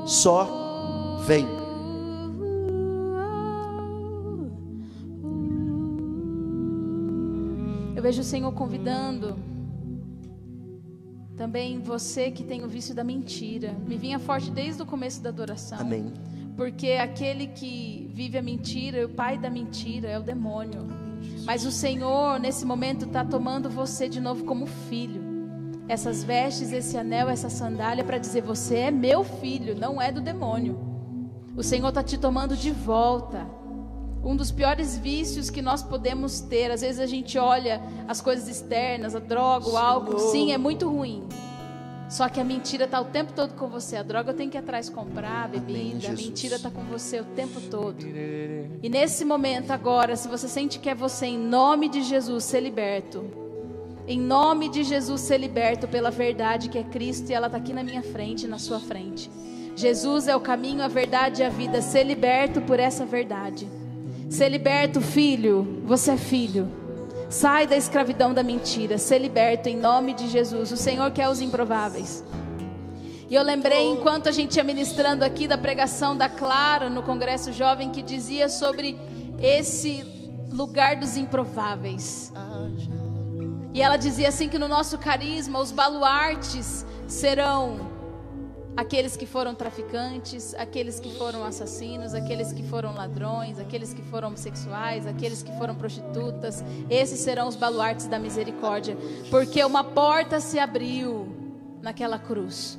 [0.07, 1.47] Só vem.
[7.95, 9.37] Eu vejo o Senhor convidando
[11.37, 13.75] também você que tem o vício da mentira.
[13.87, 15.81] Me vinha forte desde o começo da adoração.
[15.81, 16.13] Amém.
[16.55, 20.87] Porque aquele que vive a mentira, o pai da mentira é o demônio.
[21.45, 25.20] Mas o Senhor, nesse momento, está tomando você de novo como filho.
[25.91, 30.21] Essas vestes, esse anel, essa sandália, para dizer: Você é meu filho, não é do
[30.21, 30.79] demônio.
[31.57, 33.45] O Senhor está te tomando de volta.
[34.23, 38.47] Um dos piores vícios que nós podemos ter, às vezes a gente olha as coisas
[38.47, 41.25] externas, a droga, o álcool, sim, é muito ruim.
[42.09, 43.97] Só que a mentira está o tempo todo com você.
[43.97, 45.97] A droga eu tenho que ir atrás comprar, a bebida.
[45.97, 46.25] a Jesus.
[46.25, 48.07] mentira está com você o tempo todo.
[48.81, 52.61] E nesse momento agora, se você sente que é você, em nome de Jesus, ser
[52.61, 53.40] liberto.
[54.07, 57.73] Em nome de Jesus, ser liberto pela verdade que é Cristo e ela está aqui
[57.73, 59.31] na minha frente, na sua frente.
[59.77, 61.81] Jesus é o caminho, a verdade e a vida.
[61.81, 63.69] Ser liberto por essa verdade.
[64.29, 65.83] Ser liberto, filho.
[65.85, 66.69] Você é filho.
[67.29, 68.99] Sai da escravidão da mentira.
[68.99, 70.73] Ser liberto em nome de Jesus.
[70.73, 72.25] O Senhor quer os improváveis.
[73.31, 77.53] E eu lembrei, enquanto a gente ia ministrando aqui, da pregação da Clara no Congresso
[77.53, 78.99] Jovem, que dizia sobre
[79.41, 80.05] esse
[80.51, 82.33] lugar dos improváveis.
[83.73, 87.91] E ela dizia assim que no nosso carisma os baluartes serão
[88.77, 94.29] aqueles que foram traficantes, aqueles que foram assassinos, aqueles que foram ladrões, aqueles que foram
[94.29, 96.65] homossexuais, aqueles que foram prostitutas.
[96.89, 98.97] Esses serão os baluartes da misericórdia,
[99.31, 101.29] porque uma porta se abriu
[101.83, 102.79] naquela cruz.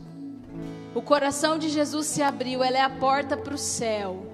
[0.94, 4.26] O coração de Jesus se abriu, ela é a porta para o céu.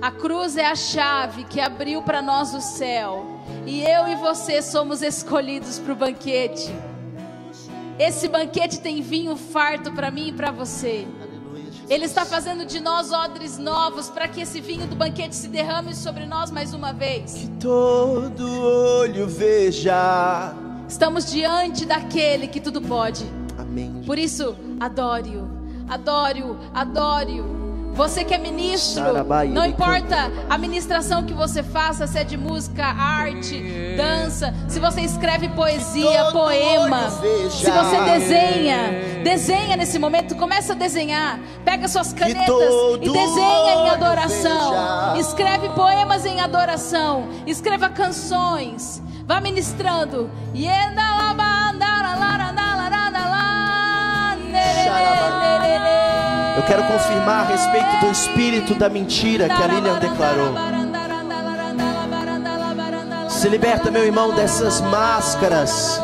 [0.00, 3.37] A cruz é a chave que abriu para nós o céu.
[3.68, 6.74] E eu e você somos escolhidos para o banquete.
[7.98, 11.06] Esse banquete tem vinho farto para mim e para você.
[11.90, 15.94] Ele está fazendo de nós odres novos para que esse vinho do banquete se derrame
[15.94, 17.34] sobre nós mais uma vez.
[17.34, 18.42] Que todo
[19.00, 20.54] olho veja.
[20.88, 23.26] Estamos diante daquele que tudo pode.
[23.58, 24.02] Amém.
[24.06, 25.58] Por isso, adore-o
[25.88, 27.57] adore-o, adore-o.
[27.98, 29.02] Você que é ministro,
[29.52, 33.60] não importa a ministração que você faça, se é de música, arte,
[33.96, 41.40] dança, se você escreve poesia, poema, se você desenha, desenha nesse momento, começa a desenhar,
[41.64, 42.72] pega suas canetas
[43.02, 50.30] e desenha em adoração, escreve poemas em adoração, escreva canções, vá ministrando.
[50.54, 50.78] E eu
[56.68, 60.54] quero confirmar a respeito do espírito da mentira que a Lilian declarou.
[63.30, 65.98] Se liberta, meu irmão, dessas máscaras.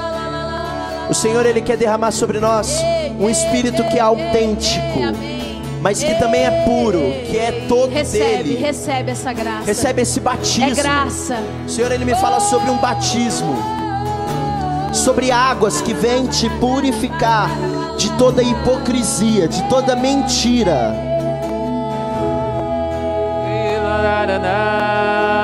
[1.11, 2.81] O Senhor, Ele quer derramar sobre nós
[3.21, 5.01] um espírito que é autêntico,
[5.83, 7.01] mas que também é puro,
[7.31, 8.57] que é todo recebe, dele.
[8.57, 9.67] Recebe essa graça.
[9.67, 10.71] Recebe esse batismo.
[10.71, 11.37] É graça.
[11.67, 13.55] O Senhor, Ele me fala sobre um batismo,
[14.95, 17.51] sobre águas que vêm te purificar
[17.99, 20.95] de toda hipocrisia, de toda mentira.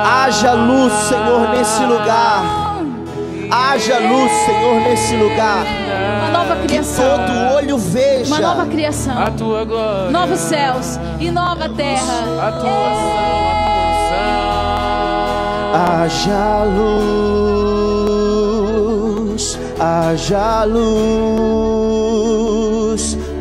[0.05, 2.61] Haja luz, Senhor, nesse lugar.
[3.51, 5.65] Haja luz, Senhor, nesse lugar.
[6.21, 7.05] Uma nova criação.
[7.05, 8.35] Que todo olho veja.
[8.35, 9.19] Uma nova criação.
[9.19, 10.11] A tua glória.
[10.11, 12.15] Novos céus e nova terra.
[12.41, 13.63] A tua ação, a
[15.93, 17.40] tua Haja luz.
[20.01, 22.01] Haja luz.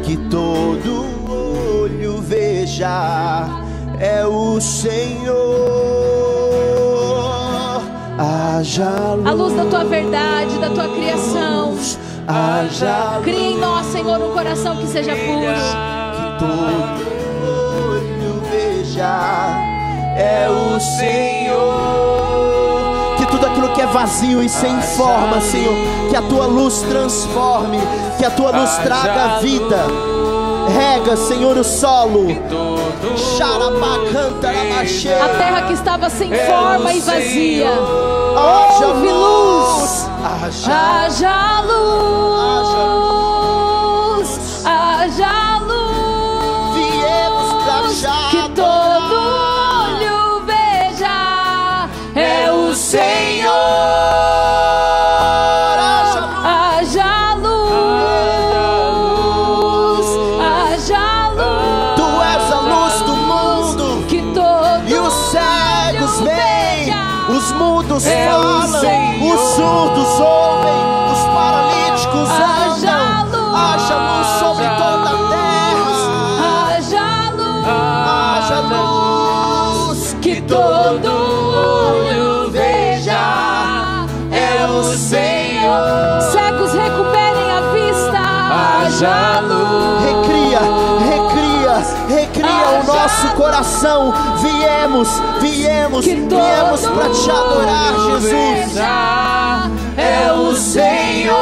[0.03, 3.47] Que todo olho veja.
[3.97, 5.39] É o Senhor.
[8.17, 9.25] Haja luz.
[9.25, 11.77] A luz da tua verdade, da tua criação.
[12.27, 15.39] Haja Cria em nós, Senhor, um coração que seja puro.
[16.13, 17.07] que todo
[17.89, 19.55] olho veja
[20.17, 21.38] é o Senhor.
[23.91, 25.73] Vazio e sem forma, Senhor,
[26.09, 27.79] que a tua luz transforme,
[28.17, 29.85] que a tua luz traga vida.
[30.69, 32.27] Rega, Senhor, o solo.
[35.21, 37.71] A terra que estava sem forma e vazia.
[38.37, 40.09] Haja Houve luz.
[40.23, 42.98] Haja Haja luz.
[93.39, 94.13] Coração.
[94.41, 95.07] Viemos,
[95.39, 98.77] viemos, viemos para te adorar, Jesus.
[99.95, 101.39] É o Senhor.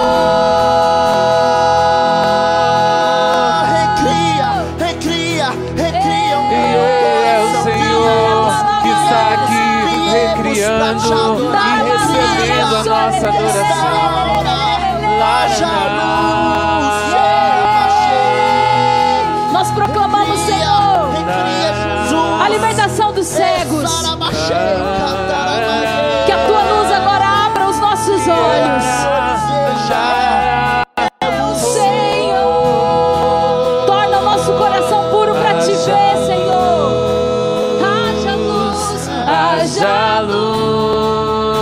[39.78, 41.54] Haja luz,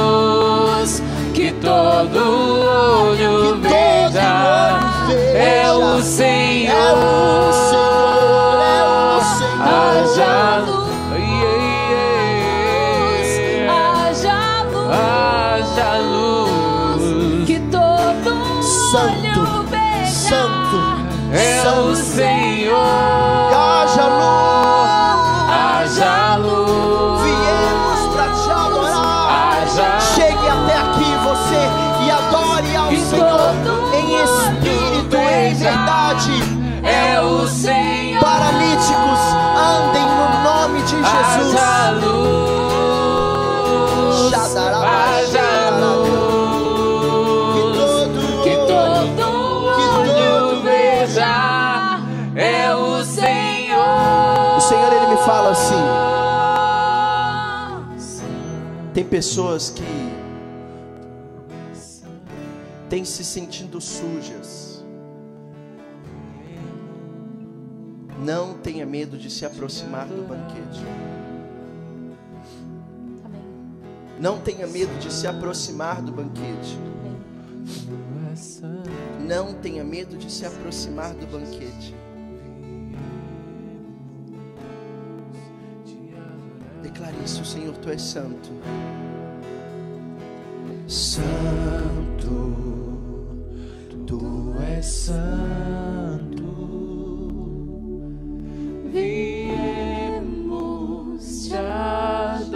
[1.34, 2.18] que todo
[3.10, 4.80] olho veja.
[5.34, 5.76] É o.
[5.76, 7.75] É o Senhor,
[59.06, 59.84] Tem pessoas que
[62.90, 64.84] têm se sentindo sujas.
[68.20, 70.84] Não tenha medo de se aproximar do banquete.
[74.20, 76.80] Não tenha medo de se aproximar do banquete.
[79.20, 81.94] Não tenha medo de se aproximar do banquete.
[86.96, 88.50] Declare isso, Senhor, tu és santo.
[90.88, 92.30] Santo,
[94.08, 96.46] tu és santo.
[98.94, 99.90] Viemos
[101.50, 102.56] te adorar.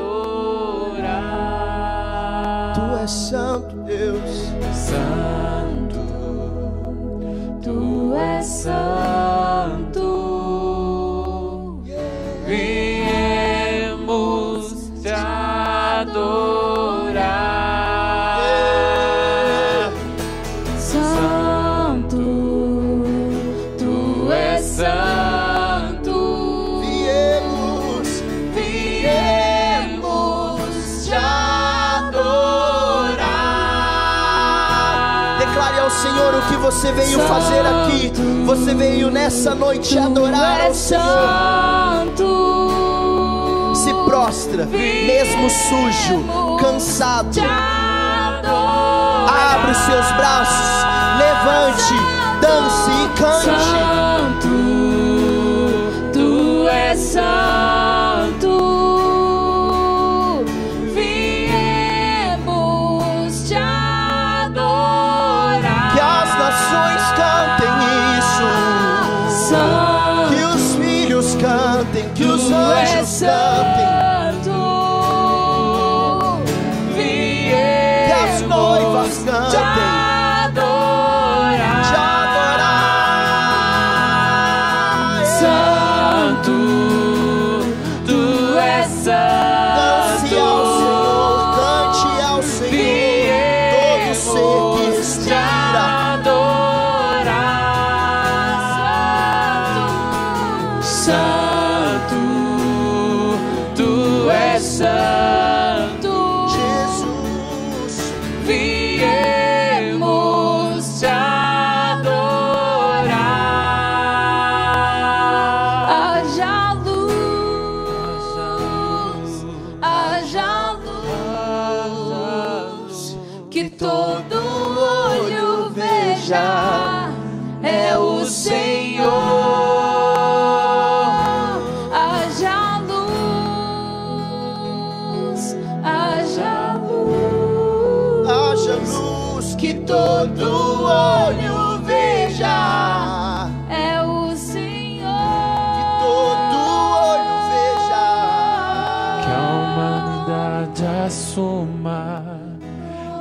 [2.76, 4.54] Tu és santo, Deus.
[4.74, 6.00] Santo,
[7.62, 9.09] tu és santo.
[36.50, 38.12] Que você veio fazer aqui.
[38.46, 41.04] Você veio nessa noite adorar ao Senhor.
[41.04, 42.26] santo.
[43.76, 46.26] Se prostra, mesmo sujo,
[46.60, 47.40] cansado.
[49.54, 50.86] Abre os seus braços,
[51.18, 51.94] levante,
[52.42, 53.46] dance e cante.
[53.70, 54.50] Santo,
[56.12, 57.79] tu és santo.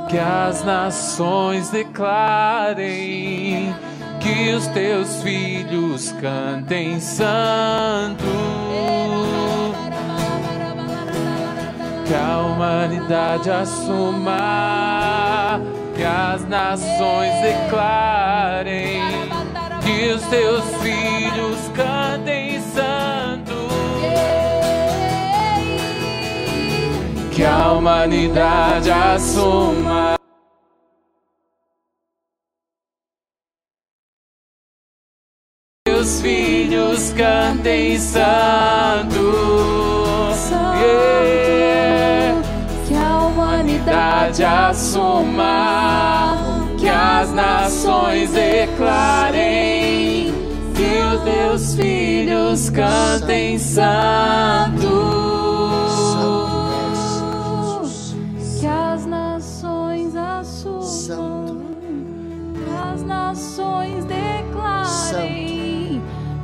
[0.09, 2.83] Que as nações declarem,
[4.19, 8.25] que os teus filhos cantem santo.
[12.07, 14.41] Que a humanidade assuma,
[15.95, 19.03] que as nações declarem,
[19.83, 21.98] que os teus filhos cantem
[27.39, 30.15] Que a humanidade assuma.
[35.87, 39.15] Teus filhos cantem santo.
[40.81, 42.41] Yeah.
[42.85, 46.35] Que a humanidade assuma
[46.77, 50.33] que as as nações declarem
[50.75, 55.48] que os teus filhos cantem santo.
[63.69, 66.01] Nações declarem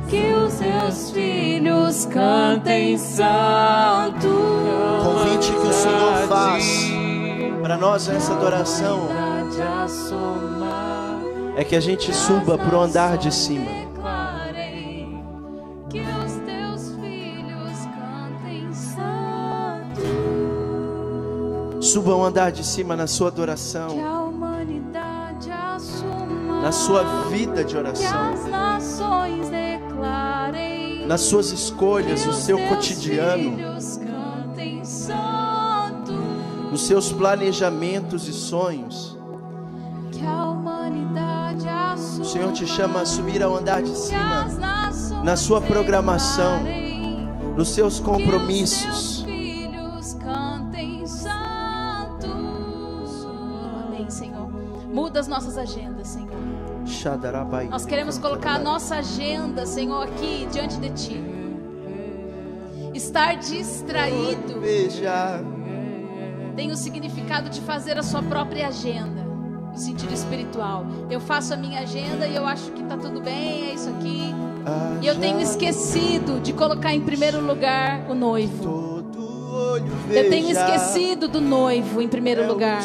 [0.08, 4.28] que os seus filhos cantem santo.
[5.02, 6.90] Convite que o Senhor faz
[7.60, 9.08] para nós essa adoração.
[11.56, 13.86] É que a gente suba para o andar de cima.
[21.80, 24.25] Suba o andar de cima na sua adoração,
[26.66, 28.34] na sua vida de oração,
[31.06, 33.56] nas suas escolhas, no seu cotidiano
[36.68, 39.16] nos seus planejamentos e sonhos.
[42.20, 44.48] O Senhor te chama a subir ao andar de cima,
[45.22, 46.64] na sua programação,
[47.56, 49.24] nos seus compromissos.
[53.86, 54.50] Amém, Senhor.
[54.92, 56.05] Muda as nossas agendas.
[57.70, 61.24] Nós queremos colocar a nossa agenda, Senhor, aqui diante de Ti.
[62.92, 64.60] Estar distraído.
[66.56, 70.84] Tem o significado de fazer a sua própria agenda, no sentido espiritual.
[71.08, 74.34] Eu faço a minha agenda e eu acho que está tudo bem, é isso aqui.
[75.00, 79.04] E eu tenho esquecido de colocar em primeiro lugar o noivo.
[80.10, 82.82] Eu tenho esquecido do noivo em primeiro é lugar.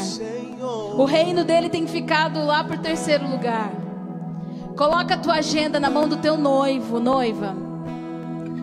[0.96, 3.81] O reino dele tem ficado lá por terceiro lugar.
[4.82, 7.56] Coloca a tua agenda na mão do teu noivo, noiva.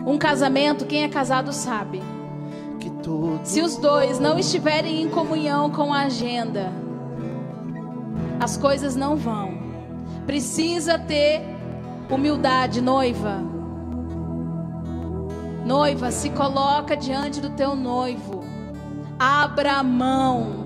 [0.05, 2.03] Um casamento, quem é casado sabe
[3.43, 6.73] se os dois não estiverem em comunhão com a agenda,
[8.37, 9.57] as coisas não vão.
[10.25, 11.41] Precisa ter
[12.09, 13.41] humildade, noiva.
[15.65, 18.43] Noiva, se coloca diante do teu noivo.
[19.17, 20.58] Abra mão.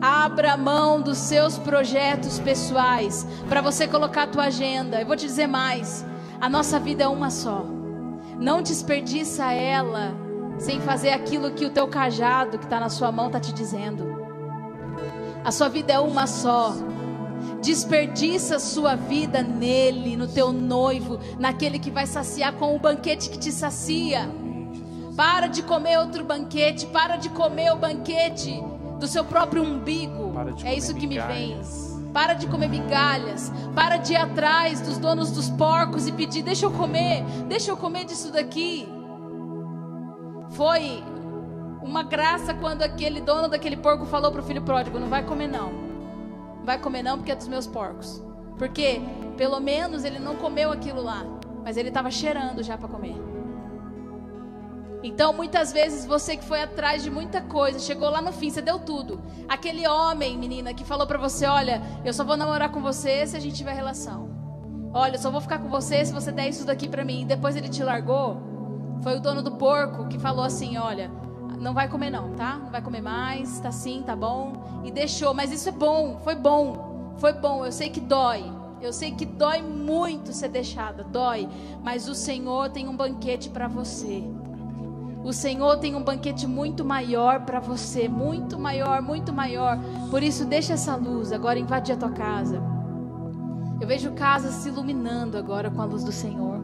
[0.00, 5.00] Abra mão dos seus projetos pessoais para você colocar a tua agenda.
[5.00, 6.04] Eu vou te dizer mais.
[6.40, 7.64] A nossa vida é uma só.
[8.38, 10.12] Não desperdiça ela
[10.58, 14.24] sem fazer aquilo que o teu cajado que está na sua mão está te dizendo.
[15.44, 16.74] A sua vida é uma só.
[17.62, 23.38] Desperdiça sua vida nele, no teu noivo, naquele que vai saciar com o banquete que
[23.38, 24.28] te sacia.
[25.16, 28.62] Para de comer outro banquete, para de comer o banquete
[28.98, 30.32] do seu próprio umbigo.
[30.64, 31.88] É isso que migalhas.
[31.88, 32.12] me vem.
[32.12, 33.52] Para de comer migalhas.
[33.74, 37.76] Para de ir atrás dos donos dos porcos e pedir: deixa eu comer, deixa eu
[37.76, 38.88] comer disso daqui.
[40.50, 41.02] Foi
[41.82, 45.48] uma graça quando aquele dono daquele porco falou para o filho pródigo: Não vai comer,
[45.48, 45.72] não.
[45.72, 48.22] Não vai comer, não, porque é dos meus porcos.
[48.56, 49.00] Porque,
[49.36, 51.24] pelo menos, ele não comeu aquilo lá.
[51.64, 53.33] Mas ele estava cheirando já para comer.
[55.04, 58.62] Então, muitas vezes, você que foi atrás de muita coisa, chegou lá no fim, você
[58.62, 59.20] deu tudo.
[59.46, 63.36] Aquele homem, menina, que falou para você: Olha, eu só vou namorar com você se
[63.36, 64.30] a gente tiver relação.
[64.94, 67.20] Olha, eu só vou ficar com você se você der isso daqui para mim.
[67.20, 68.40] E depois ele te largou.
[69.02, 71.10] Foi o dono do porco que falou assim: olha,
[71.60, 72.56] não vai comer não, tá?
[72.56, 74.80] Não vai comer mais, tá sim, tá bom.
[74.84, 77.66] E deixou, mas isso é bom, foi bom, foi bom.
[77.66, 78.50] Eu sei que dói,
[78.80, 81.46] eu sei que dói muito ser deixada, dói.
[81.82, 84.24] Mas o Senhor tem um banquete para você.
[85.24, 89.78] O Senhor tem um banquete muito maior para você, muito maior, muito maior.
[90.10, 92.62] Por isso, deixa essa luz agora invadir a tua casa.
[93.80, 96.62] Eu vejo casas se iluminando agora com a luz do Senhor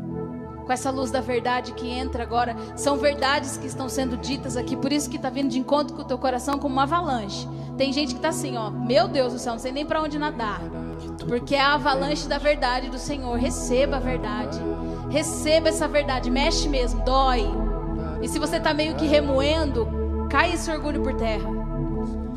[0.70, 2.54] com essa luz da verdade que entra agora.
[2.76, 6.02] São verdades que estão sendo ditas aqui, por isso que está vindo de encontro com
[6.02, 7.48] o teu coração como uma avalanche.
[7.76, 10.16] Tem gente que está assim, ó, meu Deus do céu, não sei nem para onde
[10.16, 10.60] nadar.
[11.26, 13.36] Porque é a avalanche da verdade do Senhor.
[13.36, 14.60] Receba a verdade.
[15.08, 16.30] Receba essa verdade.
[16.30, 17.69] Mexe mesmo, dói.
[18.22, 21.48] E se você está meio que remoendo, cai esse orgulho por terra.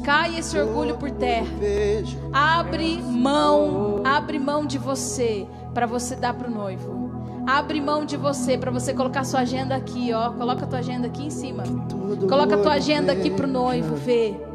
[0.04, 1.48] Cai esse orgulho por terra.
[2.32, 7.04] Abre mão, abre mão de você para você dar para o noivo.
[7.48, 10.32] Abre mão de você para você colocar sua agenda aqui, ó.
[10.32, 11.64] Coloca tua agenda aqui em cima.
[12.30, 14.53] Coloca tua agenda aqui pro noivo ver.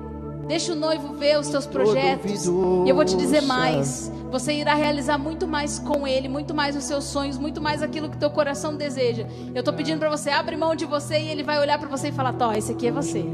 [0.49, 2.47] Deixa o noivo ver os teus projetos.
[2.87, 4.11] E eu vou te dizer mais.
[4.31, 8.09] Você irá realizar muito mais com ele, muito mais os seus sonhos, muito mais aquilo
[8.11, 9.27] que teu coração deseja.
[9.55, 12.09] Eu tô pedindo para você, abre mão de você e ele vai olhar para você
[12.09, 13.25] e falar: "Tó, esse aqui é você.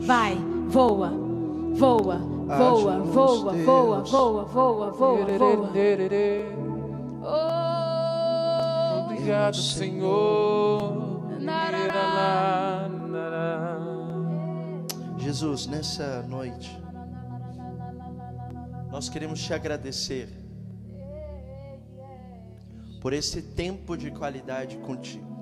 [0.00, 0.36] Vai,
[0.68, 1.12] voa.
[1.74, 5.70] Voa, voa, voa, voa, voa, voa, voa, voa.
[7.24, 11.12] Oh, Obrigado, Senhor.
[15.22, 16.82] Jesus, nessa noite,
[18.92, 20.28] Nós queremos te agradecer
[23.00, 25.32] por esse tempo de qualidade contigo.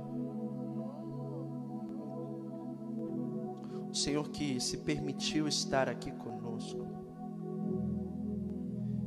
[3.91, 6.87] O Senhor que se permitiu estar aqui conosco.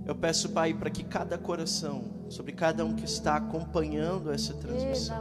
[0.06, 5.16] Eu peço, Pai, para que cada coração, sobre cada um que está acompanhando essa transmissão,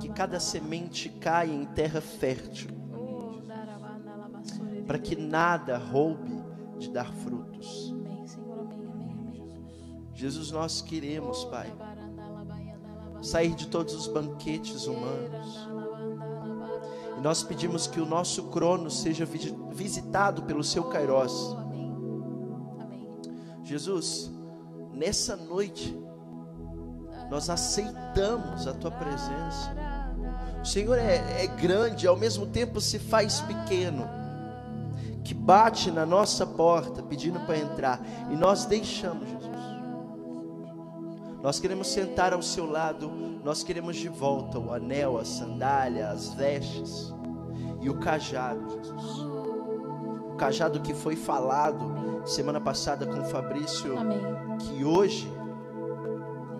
[0.00, 2.79] que cada semente caia em terra fértil,
[4.90, 6.44] para que nada roube
[6.76, 7.94] de dar frutos.
[10.12, 11.72] Jesus, nós queremos, Pai,
[13.22, 15.68] sair de todos os banquetes humanos.
[17.16, 21.56] E nós pedimos que o nosso crono seja visitado pelo seu Kairos.
[23.62, 24.28] Jesus,
[24.92, 25.96] nessa noite,
[27.30, 29.72] nós aceitamos a tua presença.
[30.60, 34.18] O Senhor é, é grande, ao mesmo tempo se faz pequeno
[35.24, 38.00] que bate na nossa porta pedindo para entrar
[38.30, 39.50] e nós deixamos, Jesus.
[41.42, 43.10] Nós queremos sentar ao seu lado,
[43.42, 47.14] nós queremos de volta o anel, a sandália, as vestes
[47.80, 49.20] e o cajado, Jesus.
[50.32, 54.20] O cajado que foi falado semana passada com o Fabrício, Amém.
[54.58, 55.30] que hoje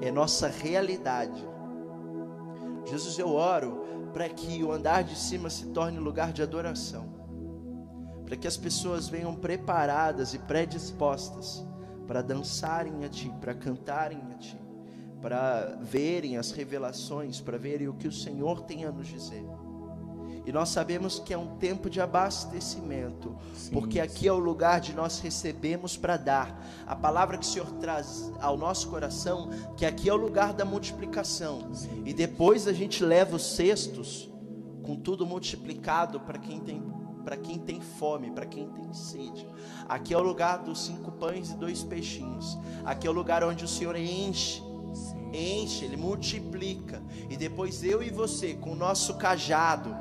[0.00, 1.46] é nossa realidade.
[2.86, 3.84] Jesus, eu oro
[4.14, 7.09] para que o andar de cima se torne lugar de adoração
[8.30, 11.66] para que as pessoas venham preparadas e predispostas
[12.06, 14.56] para dançarem a Ti, para cantarem a Ti,
[15.20, 19.44] para verem as revelações, para verem o que o Senhor tem a nos dizer.
[20.46, 24.28] E nós sabemos que é um tempo de abastecimento, sim, porque aqui sim.
[24.28, 26.64] é o lugar de nós recebemos para dar.
[26.86, 30.64] A palavra que o Senhor traz ao nosso coração, que aqui é o lugar da
[30.64, 31.74] multiplicação.
[31.74, 32.04] Sim.
[32.06, 34.32] E depois a gente leva os cestos
[34.84, 36.99] com tudo multiplicado para quem tem
[37.30, 39.46] para quem tem fome, para quem tem sede.
[39.88, 42.58] Aqui é o lugar dos cinco pães e dois peixinhos.
[42.84, 44.60] Aqui é o lugar onde o Senhor enche,
[45.32, 47.00] enche, Ele multiplica.
[47.28, 49.94] E depois eu e você, com o nosso cajado,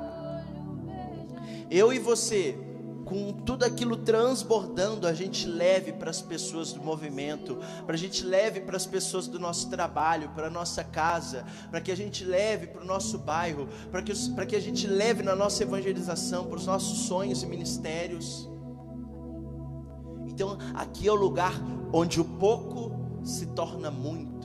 [1.70, 2.58] eu e você,
[3.10, 8.24] com tudo aquilo transbordando, a gente leve para as pessoas do movimento, para a gente
[8.24, 12.24] leve para as pessoas do nosso trabalho, para a nossa casa, para que a gente
[12.24, 16.45] leve para o nosso bairro, para que, para que a gente leve na nossa evangelização,
[16.45, 18.47] para os nossos sonhos e ministérios.
[20.28, 21.53] Então, aqui é o lugar
[21.91, 22.91] onde o pouco
[23.24, 24.39] se torna muito.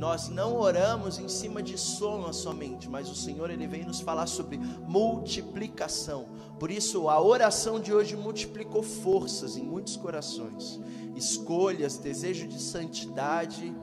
[0.00, 4.26] Nós não oramos em cima de soma somente, mas o Senhor ele vem nos falar
[4.26, 6.24] sobre multiplicação.
[6.58, 10.80] Por isso a oração de hoje multiplicou forças em muitos corações,
[11.14, 13.76] escolhas, desejo de santidade.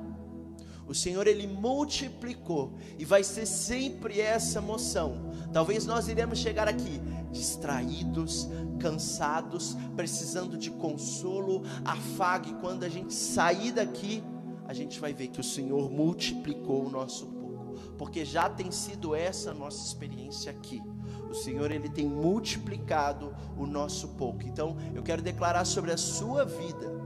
[0.87, 5.29] O Senhor ele multiplicou e vai ser sempre essa moção.
[5.53, 6.99] Talvez nós iremos chegar aqui
[7.31, 8.49] distraídos,
[8.79, 14.23] cansados, precisando de consolo, afague quando a gente sair daqui
[14.67, 19.15] a gente vai ver que o Senhor multiplicou o nosso pouco, porque já tem sido
[19.15, 20.81] essa a nossa experiência aqui.
[21.29, 24.43] O Senhor ele tem multiplicado o nosso pouco.
[24.43, 26.97] Então, eu quero declarar sobre a sua vida.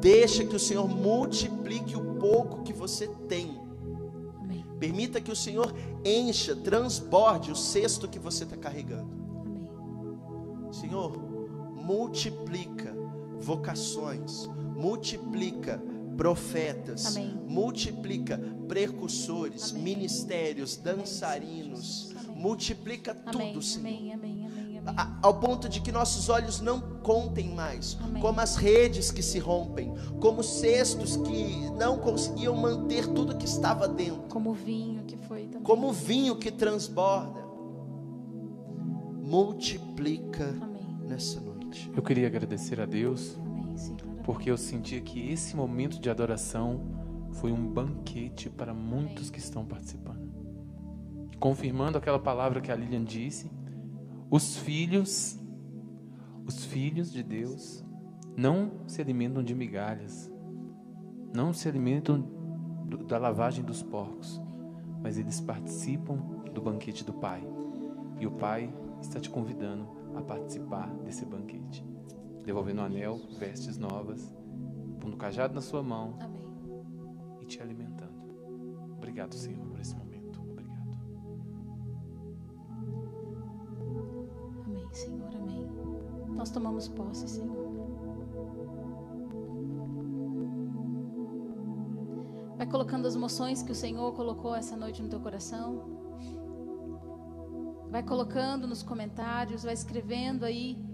[0.00, 3.60] Deixa que o Senhor multiplique o pouco que você tem.
[4.40, 4.64] Amém.
[4.78, 5.74] Permita que o Senhor
[6.04, 9.10] encha, transborde o cesto que você está carregando.
[9.44, 10.72] Amém.
[10.72, 11.12] Senhor,
[11.74, 12.96] multiplica
[13.40, 15.82] vocações, multiplica
[16.18, 17.40] profetas, Amém.
[17.46, 19.84] multiplica precursores, Amém.
[19.84, 22.42] ministérios, dançarinos, Amém.
[22.42, 24.18] multiplica tudo, Senhor.
[25.22, 29.94] Ao ponto de que nossos olhos não contem mais, como as redes que se rompem,
[30.20, 35.62] como cestos que não conseguiam manter tudo que estava dentro, como vinho que foi também.
[35.62, 37.46] como vinho que transborda.
[39.22, 40.52] Multiplica
[41.06, 41.92] nessa noite.
[41.94, 43.36] Eu queria agradecer a Deus
[44.28, 46.82] porque eu sentia que esse momento de adoração
[47.30, 50.20] foi um banquete para muitos que estão participando.
[51.40, 53.50] Confirmando aquela palavra que a Lilian disse,
[54.30, 55.40] os filhos,
[56.44, 57.82] os filhos de Deus
[58.36, 60.30] não se alimentam de migalhas,
[61.34, 62.22] não se alimentam
[63.06, 64.38] da lavagem dos porcos,
[65.02, 66.16] mas eles participam
[66.52, 67.42] do banquete do Pai.
[68.20, 68.70] E o Pai
[69.00, 71.82] está te convidando a participar desse banquete
[72.48, 74.32] devolvendo o anel, vestes novas,
[74.98, 76.50] pondo o cajado na sua mão Amém.
[77.42, 78.08] e te alimentando.
[78.96, 80.40] Obrigado, Senhor, por esse momento.
[80.40, 80.98] Obrigado.
[84.64, 85.68] Amém, Senhor, amém.
[86.34, 87.68] Nós tomamos posse, Senhor.
[92.56, 95.98] Vai colocando as emoções que o Senhor colocou essa noite no teu coração.
[97.90, 100.87] Vai colocando nos comentários, vai escrevendo aí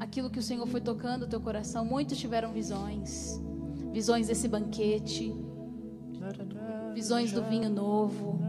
[0.00, 1.84] aquilo que o Senhor foi tocando o teu coração.
[1.84, 3.40] Muitos tiveram visões,
[3.92, 5.34] visões desse banquete,
[6.94, 8.40] visões do vinho novo.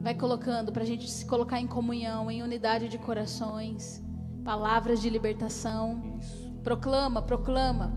[0.00, 4.02] Vai colocando para a gente se colocar em comunhão, em unidade de corações,
[4.44, 6.18] palavras de libertação.
[6.62, 7.92] Proclama, proclama.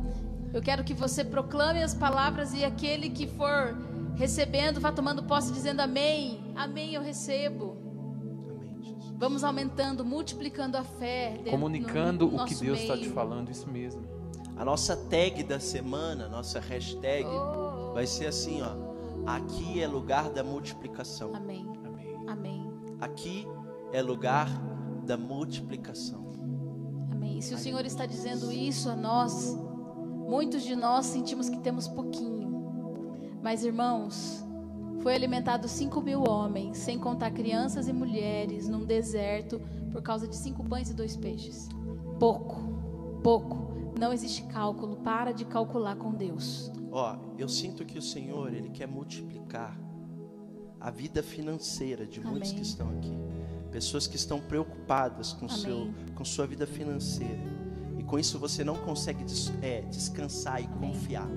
[0.54, 3.76] Eu quero que você proclame as palavras e aquele que for
[4.16, 6.42] recebendo, vá tomando posse, dizendo amém.
[6.56, 7.87] Amém, eu recebo.
[9.18, 11.42] Vamos aumentando, multiplicando a fé.
[11.50, 14.04] Comunicando no, no o que Deus está te falando, isso mesmo.
[14.56, 17.94] A nossa tag da semana, nossa hashtag, oh.
[17.94, 18.76] vai ser assim, ó.
[19.26, 21.36] Aqui é lugar da multiplicação.
[21.36, 21.66] Amém.
[21.84, 22.26] Amém.
[22.28, 22.74] Amém.
[23.02, 23.48] Aqui
[23.92, 24.50] é lugar
[25.04, 26.30] da multiplicação.
[27.12, 27.40] Amém.
[27.40, 29.58] E se o Senhor está dizendo isso a nós,
[30.28, 32.48] muitos de nós sentimos que temos pouquinho.
[33.42, 34.47] Mas, irmãos,
[35.00, 40.36] foi alimentado cinco mil homens, sem contar crianças e mulheres, num deserto, por causa de
[40.36, 41.70] cinco pães e dois peixes.
[42.20, 42.58] Pouco,
[43.24, 43.68] pouco.
[44.00, 44.98] Não existe cálculo.
[44.98, 46.72] Para de calcular com Deus.
[46.92, 49.78] Ó, eu sinto que o Senhor ele quer multiplicar
[50.80, 52.32] a vida financeira de Amém.
[52.32, 53.18] muitos que estão aqui.
[53.72, 57.42] Pessoas que estão preocupadas com seu, com sua vida financeira.
[57.98, 60.92] E com isso você não consegue des, é, descansar e Amém.
[60.92, 61.28] confiar.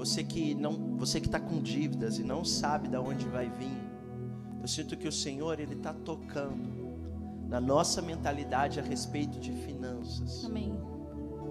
[0.00, 3.76] Você que não, você que está com dívidas e não sabe de onde vai vir,
[4.62, 6.96] eu sinto que o Senhor ele está tocando
[7.46, 10.46] na nossa mentalidade a respeito de finanças.
[10.46, 10.74] Amém.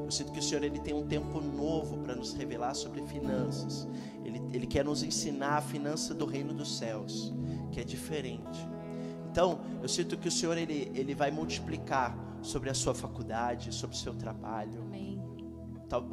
[0.03, 3.87] Eu sinto que o Senhor ele tem um tempo novo para nos revelar sobre finanças.
[4.25, 7.31] Ele, ele quer nos ensinar a finança do reino dos céus,
[7.71, 8.67] que é diferente.
[9.31, 13.95] Então, eu sinto que o Senhor ele, ele vai multiplicar sobre a sua faculdade, sobre
[13.95, 14.81] o seu trabalho.
[14.81, 14.98] Amém.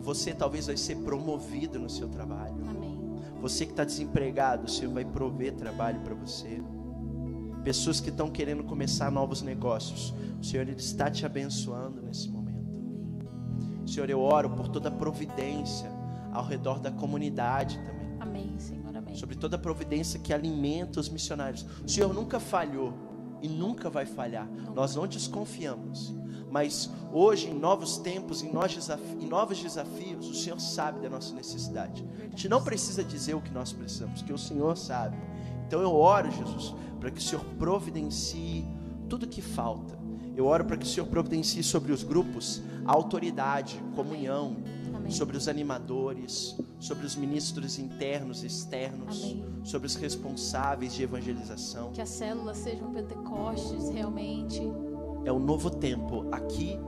[0.03, 2.57] Você talvez vai ser promovido no seu trabalho.
[2.69, 2.97] Amém.
[3.41, 6.63] Você que está desempregado, o Senhor vai prover trabalho para você.
[7.63, 12.47] Pessoas que estão querendo começar novos negócios, o Senhor ele está te abençoando nesse momento.
[13.87, 15.91] Senhor, eu oro por toda a providência
[16.33, 18.17] ao redor da comunidade também.
[18.21, 19.15] Amém, Senhor, amém.
[19.15, 21.67] Sobre toda a providência que alimenta os missionários.
[21.85, 22.95] O Senhor nunca falhou
[23.41, 24.49] e nunca vai falhar.
[24.75, 26.15] Nós não desconfiamos.
[26.57, 32.03] Mas hoje, em novos tempos, em novos desafios, o Senhor sabe da nossa necessidade.
[32.19, 35.19] A gente não precisa dizer o que nós precisamos, que o Senhor sabe.
[35.67, 38.65] Então eu oro, Jesus, para que o Senhor providencie
[39.07, 39.99] tudo que falta.
[40.35, 44.57] Eu oro para que o Senhor providencie sobre os grupos autoridade, comunhão,
[44.95, 45.11] Amém.
[45.11, 49.45] sobre os animadores, sobre os ministros internos e externos, Amém.
[49.63, 51.93] sobre os responsáveis de evangelização.
[51.93, 54.63] Que as células sejam pentecostes realmente
[55.27, 56.25] é o novo tempo.
[56.31, 56.79] Aqui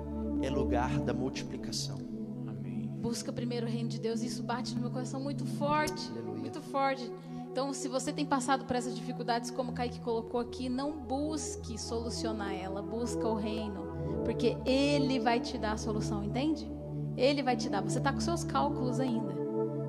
[0.41, 1.99] é lugar da multiplicação.
[2.47, 2.86] Amém.
[2.86, 4.22] Busca primeiro o reino de Deus.
[4.22, 6.09] Isso bate no meu coração muito forte.
[6.12, 6.41] Aleluia.
[6.41, 7.12] Muito forte.
[7.51, 11.76] Então, se você tem passado por essas dificuldades, como o Kaique colocou aqui, não busque
[11.76, 13.89] solucionar ela, busca o reino,
[14.24, 16.70] porque Ele vai te dar a solução, entende?
[17.16, 17.82] Ele vai te dar.
[17.82, 19.34] Você está com seus cálculos ainda.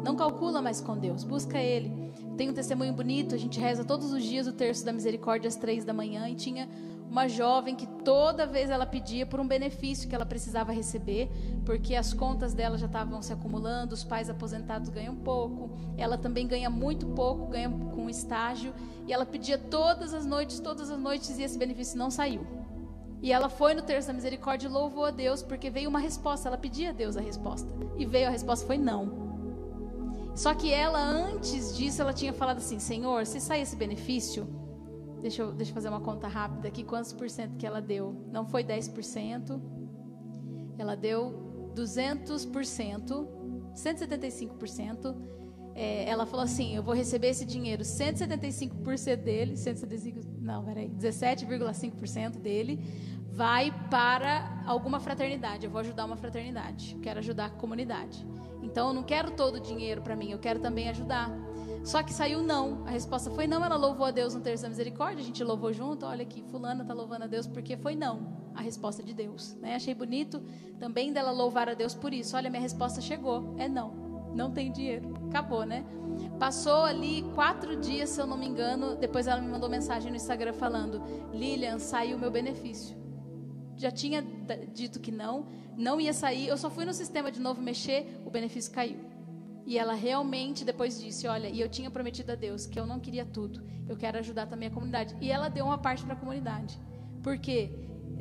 [0.04, 2.12] Não calcula mais com Deus, busca Ele.
[2.36, 5.56] Tem um testemunho bonito, a gente reza todos os dias o terço da misericórdia às
[5.56, 6.68] três da manhã e tinha
[7.10, 11.30] uma jovem que toda vez ela pedia por um benefício que ela precisava receber,
[11.66, 16.48] porque as contas dela já estavam se acumulando, os pais aposentados ganham pouco, ela também
[16.48, 18.74] ganha muito pouco, ganha com estágio,
[19.08, 22.46] e ela pedia todas as noites, todas as noites, e esse benefício não saiu.
[23.22, 26.48] E ela foi no terço da misericórdia e louvou a Deus, porque veio uma resposta,
[26.48, 29.28] ela pedia a Deus a resposta, e veio a resposta, foi não.
[30.36, 34.48] Só que ela, antes disso, ela tinha falado assim: Senhor, se sair esse benefício,
[35.22, 36.84] Deixa eu, deixa eu fazer uma conta rápida aqui.
[36.84, 38.16] Quantos por cento que ela deu?
[38.32, 39.60] Não foi 10%.
[40.78, 43.28] Ela deu 200%,
[43.74, 45.16] 175%.
[45.76, 52.40] É, ela falou assim: Eu vou receber esse dinheiro, 175% dele, 175, não, peraí, 17,5%
[52.40, 52.80] dele
[53.32, 55.66] vai para alguma fraternidade.
[55.66, 56.98] Eu vou ajudar uma fraternidade.
[57.02, 58.28] Quero ajudar a comunidade.
[58.62, 61.30] Então eu não quero todo o dinheiro para mim, eu quero também ajudar.
[61.84, 62.86] Só que saiu não.
[62.86, 63.64] A resposta foi não.
[63.64, 65.22] Ela louvou a Deus no terço da misericórdia.
[65.22, 66.06] A gente louvou junto.
[66.06, 68.38] Olha aqui, fulana está louvando a Deus porque foi não.
[68.54, 69.56] A resposta de Deus.
[69.56, 69.76] Né?
[69.76, 70.42] Achei bonito
[70.80, 72.36] também dela louvar a Deus por isso.
[72.36, 73.56] Olha, minha resposta chegou.
[73.58, 74.10] É não.
[74.34, 75.14] Não tem dinheiro.
[75.30, 75.86] Acabou, né?
[76.38, 78.96] Passou ali quatro dias, se eu não me engano.
[78.96, 81.02] Depois ela me mandou mensagem no Instagram falando:
[81.34, 82.98] Lilian, saiu o meu benefício.
[83.76, 84.22] Já tinha
[84.74, 86.48] dito que não, não ia sair.
[86.48, 89.00] Eu só fui no sistema de novo mexer, o benefício caiu.
[89.70, 93.00] E ela realmente depois disse: Olha, e eu tinha prometido a Deus que eu não
[93.00, 95.16] queria tudo, eu quero ajudar também a comunidade.
[95.22, 96.76] E ela deu uma parte para a comunidade.
[97.22, 97.70] Por quê?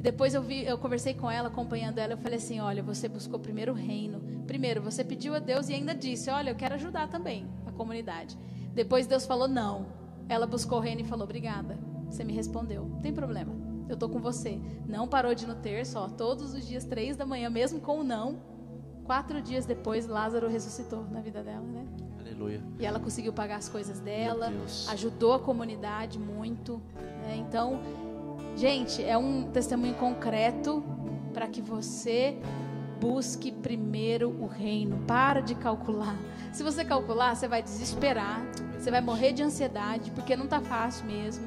[0.02, 3.40] Depois eu, vi, eu conversei com ela, acompanhando ela, eu falei assim: Olha, você buscou
[3.40, 4.20] primeiro o reino.
[4.46, 8.36] Primeiro, você pediu a Deus e ainda disse: Olha, eu quero ajudar também a comunidade.
[8.74, 9.86] Depois Deus falou: Não.
[10.28, 11.78] Ela buscou o reino e falou: Obrigada.
[12.10, 12.84] Você me respondeu.
[12.84, 13.54] Não tem problema.
[13.88, 14.60] Eu tô com você.
[14.86, 18.04] Não parou de no terço, ó, todos os dias, três da manhã, mesmo com o
[18.04, 18.57] não.
[19.08, 21.82] Quatro dias depois, Lázaro ressuscitou na vida dela, né?
[22.20, 22.62] Aleluia.
[22.78, 24.52] E ela conseguiu pagar as coisas dela,
[24.90, 26.78] ajudou a comunidade muito.
[27.22, 27.36] Né?
[27.38, 27.80] Então,
[28.54, 30.84] gente, é um testemunho concreto
[31.32, 32.36] para que você
[33.00, 34.98] busque primeiro o reino.
[35.06, 36.18] Para de calcular.
[36.52, 38.44] Se você calcular, você vai desesperar,
[38.78, 41.46] você vai morrer de ansiedade, porque não está fácil mesmo.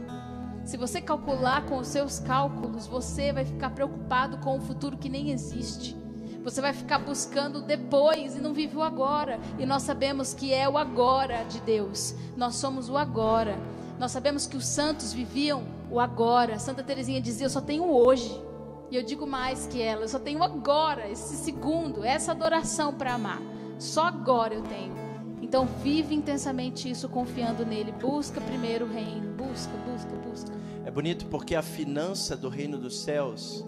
[0.66, 5.09] Se você calcular com os seus cálculos, você vai ficar preocupado com o futuro que
[5.09, 6.01] nem existe.
[6.44, 9.39] Você vai ficar buscando depois e não vive o agora.
[9.60, 12.16] E nós sabemos que é o agora de Deus.
[12.36, 13.58] Nós somos o agora.
[14.00, 16.58] Nós sabemos que os santos viviam o agora.
[16.58, 18.42] Santa Teresinha dizia: Eu só tenho hoje.
[18.89, 23.14] E eu digo mais que ela: Eu só tenho agora, esse segundo, essa adoração para
[23.14, 23.42] amar.
[23.78, 24.94] Só agora eu tenho.
[25.42, 27.92] Então vive intensamente isso confiando nele.
[27.92, 29.32] Busca primeiro o reino.
[29.34, 30.52] Busca, busca, busca.
[30.84, 33.64] É bonito porque a finança do reino dos céus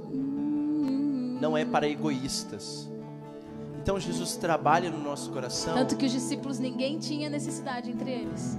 [1.44, 2.90] não é para egoístas.
[3.82, 5.74] Então Jesus trabalha no nosso coração.
[5.74, 8.58] Tanto que os discípulos ninguém tinha necessidade entre eles.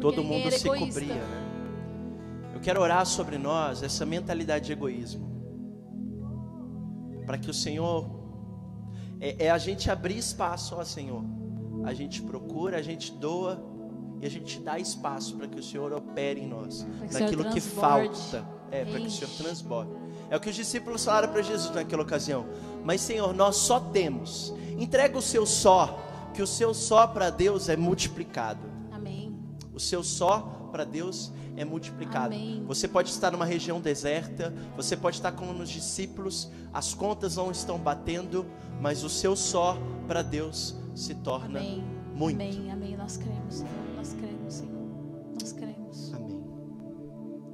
[0.00, 1.00] Todo mundo se egoísta.
[1.00, 2.52] cobria, né?
[2.54, 5.28] Eu quero orar sobre nós essa mentalidade de egoísmo.
[7.26, 8.08] Para que o Senhor
[9.20, 11.24] é, é a gente abrir espaço, ó Senhor
[11.82, 13.60] a gente procura, a gente doa
[14.20, 18.46] e a gente dá espaço para que o Senhor opere em nós, naquilo que falta,
[18.70, 19.99] é, para que o Senhor transborde.
[20.30, 22.46] É o que os discípulos falaram para Jesus naquela ocasião.
[22.84, 24.54] Mas Senhor, nós só temos.
[24.78, 26.00] Entrega o seu só,
[26.32, 28.60] que o seu só para Deus é multiplicado.
[28.92, 29.36] Amém.
[29.74, 32.34] O seu só para Deus é multiplicado.
[32.34, 32.64] Amém.
[32.66, 37.50] Você pode estar numa região deserta, você pode estar como nos discípulos, as contas não
[37.50, 38.46] estão batendo,
[38.80, 39.76] mas o seu só
[40.06, 41.84] para Deus se torna amém.
[42.14, 42.36] muito.
[42.36, 42.96] Amém, amém.
[42.96, 43.68] Nós cremos, Senhor.
[43.68, 43.79] Nós cremos,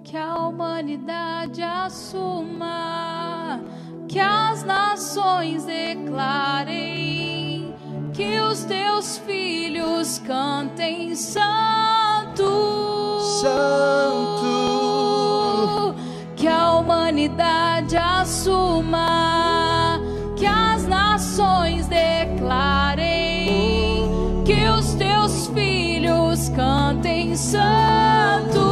[0.06, 3.60] Que a humanidade assuma,
[4.06, 7.74] que as nações declarem,
[8.14, 12.44] que os teus filhos cantem santo.
[13.42, 14.46] Santo.
[16.36, 20.00] Que a humanidade assuma,
[20.36, 23.16] que as nações declarem
[26.56, 28.65] cantem santo,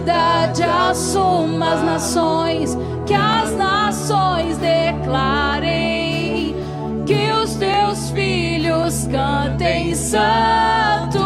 [0.00, 6.56] humanidade assuma as nações, que as nações declarem
[7.06, 11.18] que os teus filhos cantem santo,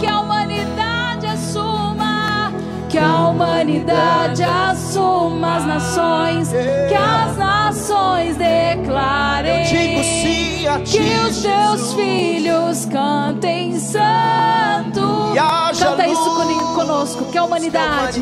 [0.00, 2.52] que a humanidade assuma,
[2.88, 6.52] que a humanidade assuma as nações,
[6.88, 9.60] que as nações declarem.
[9.60, 15.23] Eu digo sim que os teus filhos cantem santo.
[15.34, 16.30] Canta isso
[16.74, 18.20] conosco, que a humanidade,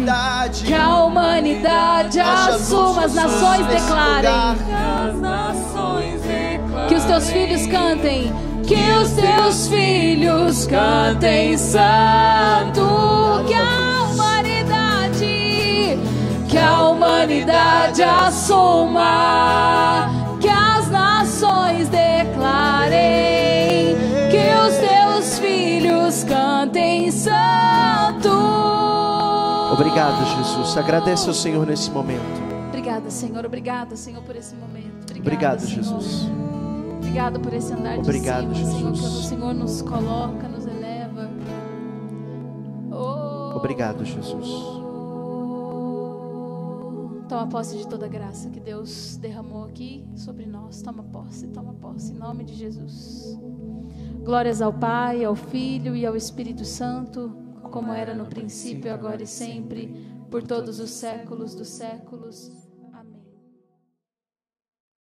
[0.64, 4.32] que a humanidade, assuma, as nações declarem.
[6.88, 8.32] Que os teus filhos cantem,
[8.66, 13.44] que os teus filhos cantem santo.
[13.46, 15.98] Que a humanidade,
[16.48, 19.52] que a humanidade assuma
[27.22, 28.28] santo.
[29.72, 30.76] Obrigado, Jesus.
[30.76, 32.42] Agradece ao Senhor nesse momento.
[32.68, 33.44] Obrigada, Senhor.
[33.46, 35.10] Obrigada, Senhor, por esse momento.
[35.10, 35.82] Obrigada, Obrigado, Senhor.
[35.82, 36.28] Jesus.
[36.98, 38.98] Obrigado por esse andar Obrigado, de cima, Jesus.
[38.98, 41.30] Senhor, o Senhor nos coloca, nos eleva.
[42.90, 43.56] Oh.
[43.56, 44.82] Obrigado, Jesus.
[47.28, 50.82] Toma posse de toda a graça que Deus derramou aqui sobre nós.
[50.82, 53.38] Toma posse, toma posse, em nome de Jesus.
[54.22, 57.36] Glórias ao Pai, ao Filho e ao Espírito Santo,
[57.72, 59.88] como era no princípio, agora e sempre,
[60.30, 62.61] por todos os séculos dos séculos.